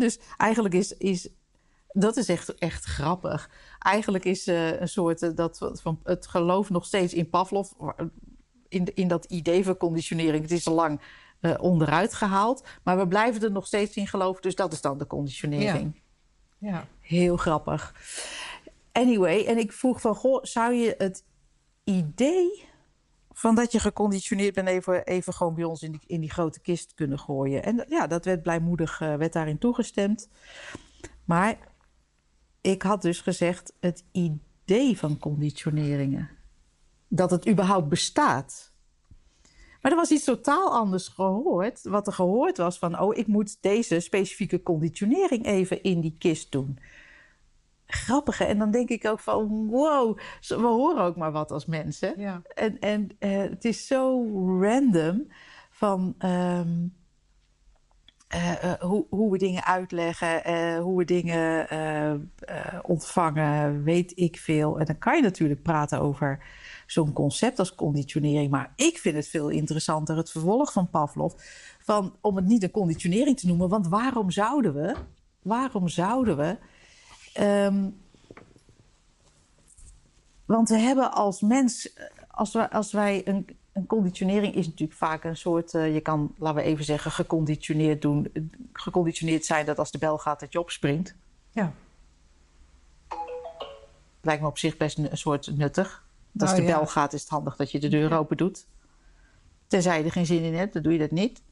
[0.00, 1.28] Dus eigenlijk is, is,
[1.92, 3.50] dat is echt, echt grappig.
[3.78, 7.70] Eigenlijk is eh, een soort, eh, dat, van het geloof nog steeds in Pavlov,
[8.70, 10.42] in, in dat idee van conditionering.
[10.42, 11.00] Het is al lang
[11.40, 12.68] eh, onderuit gehaald.
[12.82, 14.42] Maar we blijven er nog steeds in geloven.
[14.42, 16.02] Dus dat is dan de conditionering.
[16.58, 16.86] Ja.
[17.00, 17.94] Heel grappig.
[18.92, 20.14] Anyway, en ik vroeg van...
[20.14, 21.24] Goh, zou je het
[21.84, 22.68] idee
[23.32, 26.60] Van dat je geconditioneerd bent even, even gewoon bij ons in die, in die grote
[26.60, 27.62] kist kunnen gooien.
[27.62, 30.28] En ja, dat werd blijmoedig, uh, werd daarin toegestemd.
[31.24, 31.58] Maar
[32.60, 36.30] ik had dus gezegd, het idee van conditioneringen,
[37.10, 38.72] dat het überhaupt bestaat.
[39.80, 41.82] Maar er was iets totaal anders gehoord.
[41.82, 46.52] Wat er gehoord was van, oh, ik moet deze specifieke conditionering even in die kist
[46.52, 46.78] doen.
[47.86, 48.44] Grappige.
[48.44, 50.18] En dan denk ik ook van, wow,
[50.48, 52.14] we horen ook maar wat als mensen.
[52.20, 52.42] Ja.
[52.54, 54.24] En, en uh, het is zo
[54.60, 55.26] random
[55.70, 56.94] van um,
[58.34, 61.68] uh, uh, hoe, hoe we dingen uitleggen, hoe we dingen
[62.82, 64.78] ontvangen, weet ik veel.
[64.78, 66.44] En dan kan je natuurlijk praten over
[66.86, 68.50] zo'n concept als conditionering.
[68.50, 71.32] Maar ik vind het veel interessanter, het vervolg van Pavlov.
[71.78, 73.68] Van, om het niet een conditionering te noemen.
[73.68, 74.94] Want waarom zouden we,
[75.42, 76.56] waarom zouden we.
[77.40, 78.00] Um,
[80.44, 85.24] want we hebben als mens, als, we, als wij een, een conditionering is natuurlijk vaak
[85.24, 88.32] een soort, uh, je kan, laten we even zeggen, geconditioneerd doen.
[88.72, 91.14] Geconditioneerd zijn dat als de bel gaat dat je opspringt.
[91.50, 91.72] Ja.
[94.20, 96.04] Lijkt me op zich best een, een soort nuttig.
[96.32, 96.78] Dat als Nou, de ja.
[96.78, 98.66] bel gaat, is het handig dat je de deur open doet.
[99.66, 101.42] Tenzij je er geen zin in hebt, dan doe je dat niet.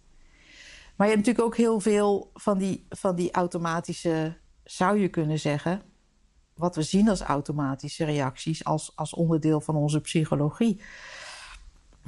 [0.97, 5.39] Maar je hebt natuurlijk ook heel veel van die, van die automatische, zou je kunnen
[5.39, 5.83] zeggen,
[6.55, 10.81] wat we zien als automatische reacties, als, als onderdeel van onze psychologie.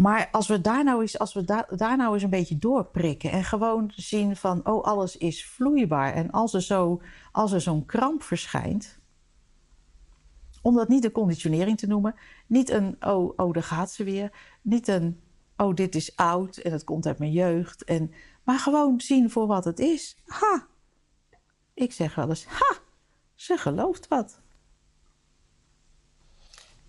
[0.01, 3.31] Maar als we daar nou eens, als we da- daar nou eens een beetje doorprikken
[3.31, 6.15] en gewoon zien van, oh, alles is vloeibaar.
[6.15, 7.01] En als er, zo,
[7.33, 8.99] als er zo'n kramp verschijnt,
[10.63, 12.15] om dat niet een conditionering te noemen,
[12.47, 14.33] niet een, oh, oh, daar gaat ze weer,
[14.63, 15.21] niet een,
[15.57, 18.13] oh, dit is oud en het komt uit mijn jeugd, en,
[18.45, 20.17] maar gewoon zien voor wat het is.
[20.27, 20.67] Ha!
[21.75, 22.77] Ik zeg wel eens, ha!
[23.35, 24.41] Ze gelooft wat.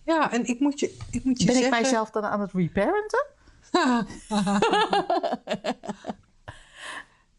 [0.05, 1.73] Ja, en ik moet je, ik moet je Ben zeggen...
[1.73, 3.25] ik mijzelf dan aan het reparenten?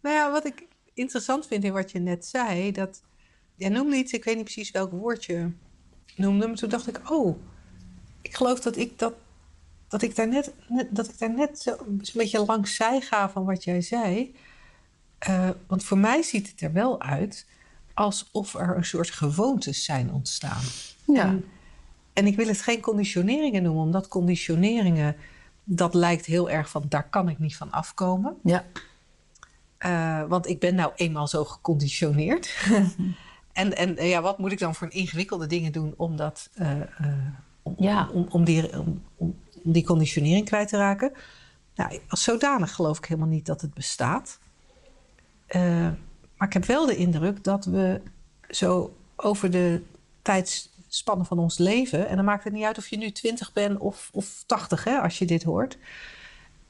[0.02, 3.02] Nou ja, wat ik interessant vind in wat je net zei, dat
[3.54, 5.50] jij noemde iets, ik weet niet precies welk woord je
[6.16, 7.38] noemde, maar toen dacht ik, oh,
[8.22, 9.14] ik geloof dat ik dat,
[9.88, 13.30] dat ik daar net, net dat ik daar net zo een beetje langs zij ga
[13.30, 14.34] van wat jij zei.
[15.18, 17.46] Eh, want voor mij ziet het er wel uit
[17.94, 20.62] alsof er een soort gewoontes zijn ontstaan.
[21.06, 21.44] En,
[22.12, 25.16] en ik wil het geen conditioneringen noemen, omdat conditioneringen,
[25.64, 28.36] dat lijkt heel erg van, daar kan ik niet van afkomen.
[28.42, 28.64] Ja.
[29.86, 32.66] Uh, want ik ben nou eenmaal zo geconditioneerd.
[33.52, 36.70] en en uh, ja, wat moet ik dan voor ingewikkelde dingen doen om, dat, uh,
[37.62, 38.08] om, Ja.
[38.12, 41.12] om, om, die, om, om die conditionering kwijt te raken?
[41.74, 44.38] Nou, als zodanig geloof ik helemaal niet dat het bestaat.
[46.36, 48.00] maar ik heb wel de indruk dat we
[48.48, 49.82] zo over de
[50.92, 52.08] tijdsspannen van ons leven...
[52.08, 54.98] en dan maakt het niet uit of je nu 20 bent of, of 80, hè,
[54.98, 55.78] als je dit hoort...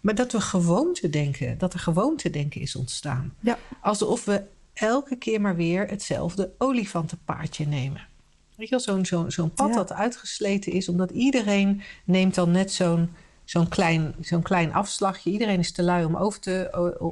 [0.00, 3.34] Maar dat we gewoonte denken, dat er gewoonte denken is ontstaan.
[3.40, 3.58] Ja.
[3.80, 8.06] Alsof we elke keer maar weer hetzelfde olifantenpaardje nemen.
[8.54, 9.74] Weet je wel, zo'n zo'n zo'n pad Ja.
[9.74, 13.10] dat uitgesleten is, omdat iedereen neemt dan net zo'n
[13.44, 15.30] zo'n klein, zo'n klein afslagje.
[15.30, 16.68] Iedereen is te lui om, over te,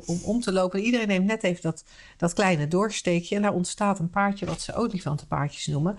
[0.06, 0.80] om, om te lopen.
[0.80, 1.84] Iedereen neemt net even dat,
[2.16, 3.36] dat kleine doorsteekje.
[3.36, 5.96] En daar ontstaat een paardje wat ze olifantenpaardjes noemen.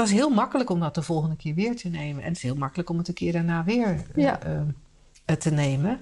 [0.00, 2.22] Dat is heel makkelijk om dat de volgende keer weer te nemen.
[2.22, 4.42] En het is heel makkelijk om het een keer daarna weer Ja.
[4.42, 4.60] eh,
[5.24, 6.00] eh, te nemen.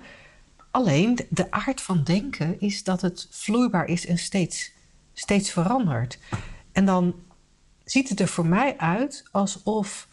[0.71, 4.73] Alleen de- de aard van denken is dat het vloeibaar is en steeds,
[5.13, 6.19] steeds verandert.
[6.73, 7.15] En dan
[7.85, 10.09] ziet het er voor mij uit alsof,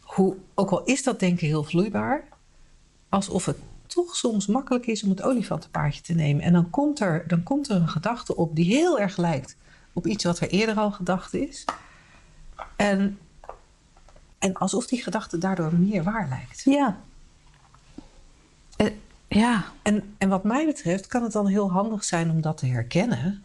[0.00, 2.24] hoe, ook al is dat denken heel vloeibaar,
[3.08, 6.42] alsof het toch soms makkelijk is om het olifantenpaardje te nemen.
[6.44, 9.56] En dan komt er, dan komt er een gedachte op die heel erg lijkt
[9.92, 11.64] op iets wat er eerder al gedacht is.
[12.76, 13.18] En,
[14.38, 16.62] en alsof die gedachte daardoor meer waar lijkt.
[16.64, 16.96] Ja.
[19.28, 19.64] Ja.
[19.82, 23.44] En, en wat mij betreft kan het dan heel handig zijn om dat te herkennen.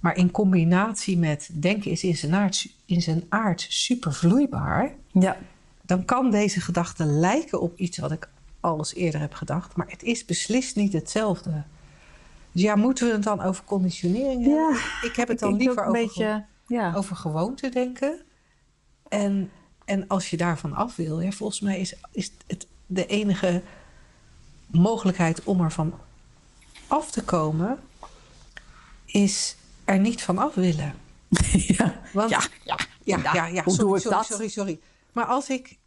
[0.00, 5.36] Maar in combinatie met denken is in zijn aard, in zijn aard super vloeibaar, Ja.
[5.82, 8.28] dan kan deze gedachte lijken op iets wat ik
[8.60, 11.62] al eens eerder heb gedacht, maar het is beslist niet hetzelfde.
[12.52, 14.74] Dus ja, moeten we het dan over conditionering hebben?
[14.74, 16.44] Ja, Ik heb het Ik dan denk liever ook een over, beetje.
[16.68, 16.92] Ja.
[16.94, 18.22] over gewoonte denken.
[19.08, 19.50] En,
[19.84, 23.62] en als je daarvan af wil, ja, volgens mij is, is het de enige
[24.66, 25.94] mogelijkheid om ervan
[26.86, 27.78] af te komen,
[29.04, 30.94] is er niet van af willen.
[31.76, 32.00] ja.
[32.12, 33.34] Want, Ja, ja, ja, ja.
[33.34, 34.26] ja, ja, Hoe sorry, doe ik sorry, dat?
[34.26, 34.80] sorry, sorry.
[35.12, 35.78] Maar als ik,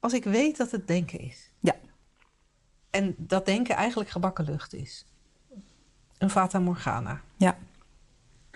[0.00, 1.74] als ik weet dat het denken is, Ja.
[2.90, 5.04] en dat denken eigenlijk gebakken lucht is,
[6.18, 7.58] een fata morgana, Ja.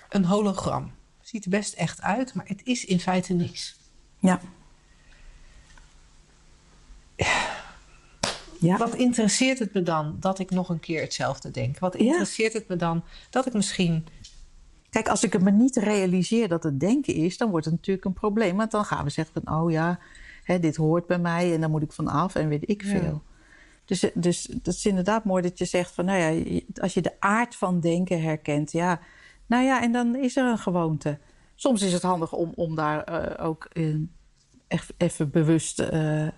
[0.09, 0.93] een hologram,
[1.29, 3.77] ziet er best echt uit, maar het is in feite niks.
[4.18, 4.41] Ja.
[8.61, 8.77] Ja.
[8.77, 11.79] Wat interesseert het me dan dat ik nog een keer hetzelfde denk?
[11.79, 11.99] Wat Ja.
[11.99, 14.07] interesseert het me dan dat ik misschien...
[14.91, 18.07] Kijk, als ik het me niet realiseer dat het denken is, dan wordt het natuurlijk
[18.07, 18.57] een probleem.
[18.57, 19.99] Want dan gaan we zeggen van, oh ja,
[20.43, 22.89] hè, dit hoort bij mij en dan moet ik vanaf en weet ik Ja.
[22.89, 23.22] veel.
[23.85, 27.20] Dus, dus dat is inderdaad mooi dat je zegt van, nou ja, als je de
[27.20, 29.01] aard van denken herkent, ja,
[29.47, 31.18] nou ja, en dan is er een gewoonte.
[31.55, 33.68] Soms is het handig om, om daar eh, ook
[34.97, 36.28] even bewust, eh,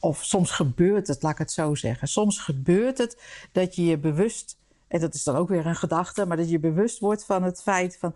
[0.00, 2.08] of soms gebeurt het, laat ik het zo zeggen.
[2.08, 3.22] Soms gebeurt het
[3.52, 6.58] dat je je bewust, en dat is dan ook weer een gedachte, maar dat je
[6.58, 8.14] bewust wordt van het feit van,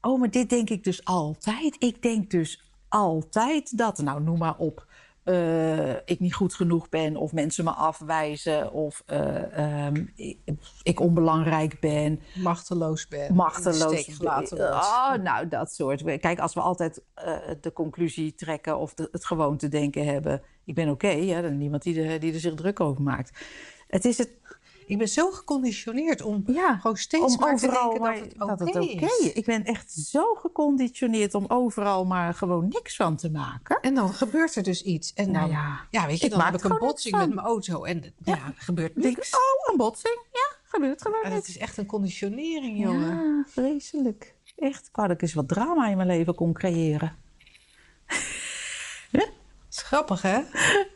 [0.00, 1.76] oh, maar dit denk ik dus altijd.
[1.78, 4.86] Ik denk dus altijd dat, nou noem maar op,
[5.24, 10.38] eh, ik niet goed genoeg ben of mensen me afwijzen of eh, ehm, ik,
[10.82, 13.34] ik onbelangrijk ben machteloos ben.
[14.22, 14.90] machteloos.
[14.90, 16.02] Oh, nou, dat soort.
[16.20, 17.02] Kijk, als we altijd
[17.60, 21.58] de conclusie trekken of de, het gewoonte denken hebben: ik ben oké, ja, dan is
[21.58, 23.38] niemand die, die er zich druk over maakt.
[23.88, 24.30] Het is het,
[24.86, 28.58] Ik ben zo geconditioneerd om ja, gewoon steeds om maar overal te denken dat dat
[28.58, 29.18] het oké is.
[29.18, 29.32] is.
[29.32, 33.80] Ik ben echt zo geconditioneerd om overal maar gewoon niks van te maken.
[33.80, 35.12] En dan gebeurt er dus iets.
[35.12, 37.26] En Nou dan, ja, ja, weet je, ik dan maak heb ik een botsing niks
[37.26, 39.30] met mijn auto en ja, er gebeurt Ik niks.
[39.34, 40.18] oh, een botsing.
[40.32, 41.38] Ja, gebeurt gewoon En niet.
[41.38, 43.16] het is echt een conditionering, jongen.
[43.16, 44.34] Ja, vreselijk.
[44.56, 47.16] Echt, ik wou dat ik eens wat drama in mijn leven kon creëren.
[49.70, 50.40] Grappig, hè?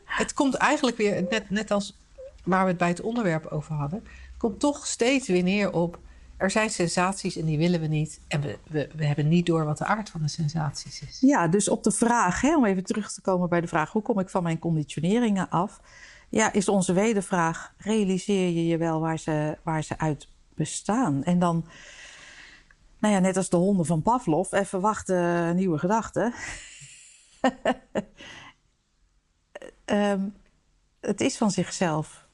[0.05, 1.97] het komt eigenlijk weer, net, net als
[2.45, 4.05] waar we het bij het onderwerp over hadden,
[4.36, 5.99] komt toch steeds weer neer op.
[6.36, 8.20] Er zijn sensaties en die willen we niet.
[8.28, 11.20] En we, we, we hebben niet door wat de aard van de sensaties is.
[11.20, 14.03] Ja, dus op de vraag, hè, om even terug te komen bij de vraag: hoe
[14.03, 15.80] kom ik van mijn conditioneringen af?
[16.28, 21.24] Ja, is onze wedervraag: realiseer je je wel waar ze, waar ze uit bestaan?
[21.24, 21.64] En dan,
[22.99, 26.34] nou ja, net als de honden van Pavlov, even wachten, nieuwe gedachten.
[29.84, 30.28] Ehm,
[31.01, 32.28] het is van zichzelf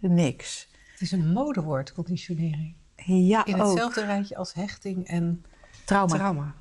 [0.00, 0.68] niks.
[0.92, 2.74] Het is een modewoord, conditionering.
[3.04, 3.68] Ja, In ook.
[3.68, 5.44] hetzelfde rijtje als hechting en
[5.84, 6.14] Trauma.
[6.14, 6.54] trauma.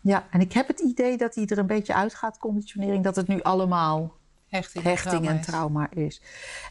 [0.00, 3.28] Ja, en ik heb het idee dat hij er een beetje uitgaat, conditionering, dat het
[3.28, 4.16] nu allemaal
[4.52, 5.46] Hechting, hechting en is.
[5.46, 6.22] trauma is.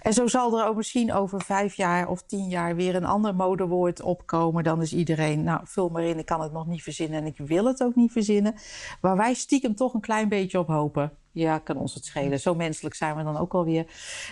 [0.02, 3.36] En zo zal er ook misschien over vijf jaar of tien jaar weer een ander
[3.36, 4.64] modewoord opkomen.
[4.64, 7.38] Dan is iedereen, nou vul maar in, ik kan het nog niet verzinnen en ik
[7.38, 8.56] wil het ook niet verzinnen.
[9.02, 11.18] Waar wij stiekem toch een klein beetje op hopen.
[11.32, 12.40] Ja, kan ons het schelen.
[12.40, 13.86] Zo menselijk zijn we dan ook alweer.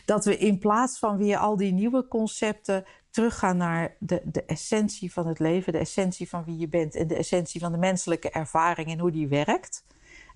[0.05, 5.13] Dat we in plaats van weer al die nieuwe concepten teruggaan naar de, de essentie
[5.13, 8.29] van het leven, de essentie van wie je bent en de essentie van de menselijke
[8.29, 9.83] ervaring en hoe die werkt.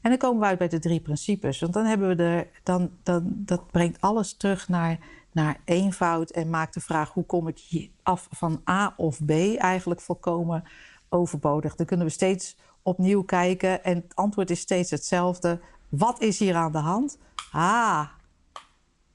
[0.04, 1.60] En dan komen we uit bij de drie principes.
[1.60, 4.98] Want dan hebben we er, dan, dan, dat brengt alles terug naar,
[5.32, 9.30] naar eenvoud en maakt de vraag hoe kom ik hier af van A of B
[9.58, 10.64] eigenlijk volkomen
[11.10, 11.76] overbodig.
[11.76, 15.60] Dan kunnen we steeds opnieuw kijken en het antwoord is steeds hetzelfde.
[15.90, 17.18] Wat is hier aan de hand?
[17.52, 18.08] Ah,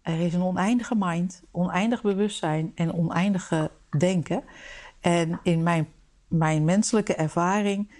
[0.02, 4.44] er is een oneindige mind, oneindig bewustzijn en oneindige denken.
[5.00, 5.88] En in mijn,
[6.28, 7.90] mijn menselijke ervaring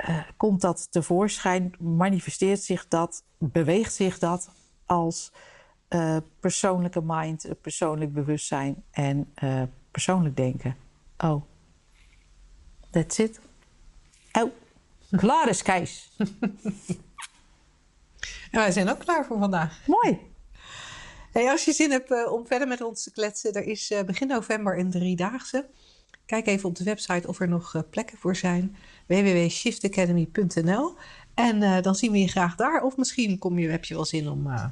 [0.00, 4.50] eh, komt dat tevoorschijn, manifesteert zich dat, beweegt zich dat
[4.86, 5.32] als
[5.88, 9.34] eh, persoonlijke mind, eh, persoonlijk bewustzijn en
[9.90, 10.76] persoonlijk denken.
[11.18, 11.42] Oh,
[12.90, 13.40] that's it.
[14.32, 14.52] Oh,
[15.10, 16.10] klaar is Kees.
[18.50, 19.86] En wij zijn ook klaar voor vandaag.
[19.86, 20.18] Mooi.
[21.32, 24.78] Hey, als je zin hebt om verder met ons te kletsen, er is begin november
[24.78, 25.68] een driedaagse.
[26.26, 28.76] Kijk even op de website of er nog plekken voor zijn.
[29.10, 30.94] www.shiftacademy.nl
[31.34, 32.82] En eh, dan zien we je graag daar.
[32.82, 34.64] Of misschien kom je, heb je wel zin om eh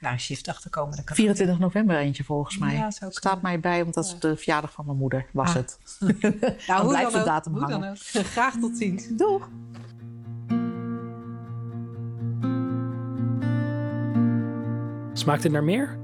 [0.00, 0.96] naar een shift te komen.
[0.96, 2.74] Dat kan 24 november eentje volgens mij.
[2.74, 3.38] Ja, Staat kunnen.
[3.42, 5.54] mij bij, want dat is de verjaardag van mijn moeder, was Ah.
[5.54, 5.78] het.
[5.98, 6.20] Nou,
[6.66, 7.80] Dan hoe blijft dan de ook, datum hoe hangen.
[7.80, 7.96] dan ook.
[8.26, 9.06] Graag tot ziens.
[9.16, 9.48] Doeg!
[15.12, 15.98] Smaakt het naar meer?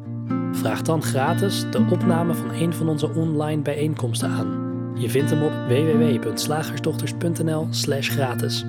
[0.52, 4.69] Vraag dan gratis de opname van een van onze online bijeenkomsten aan.
[5.00, 8.64] Je vindt hem op www.slagersdochters.nl/gratis.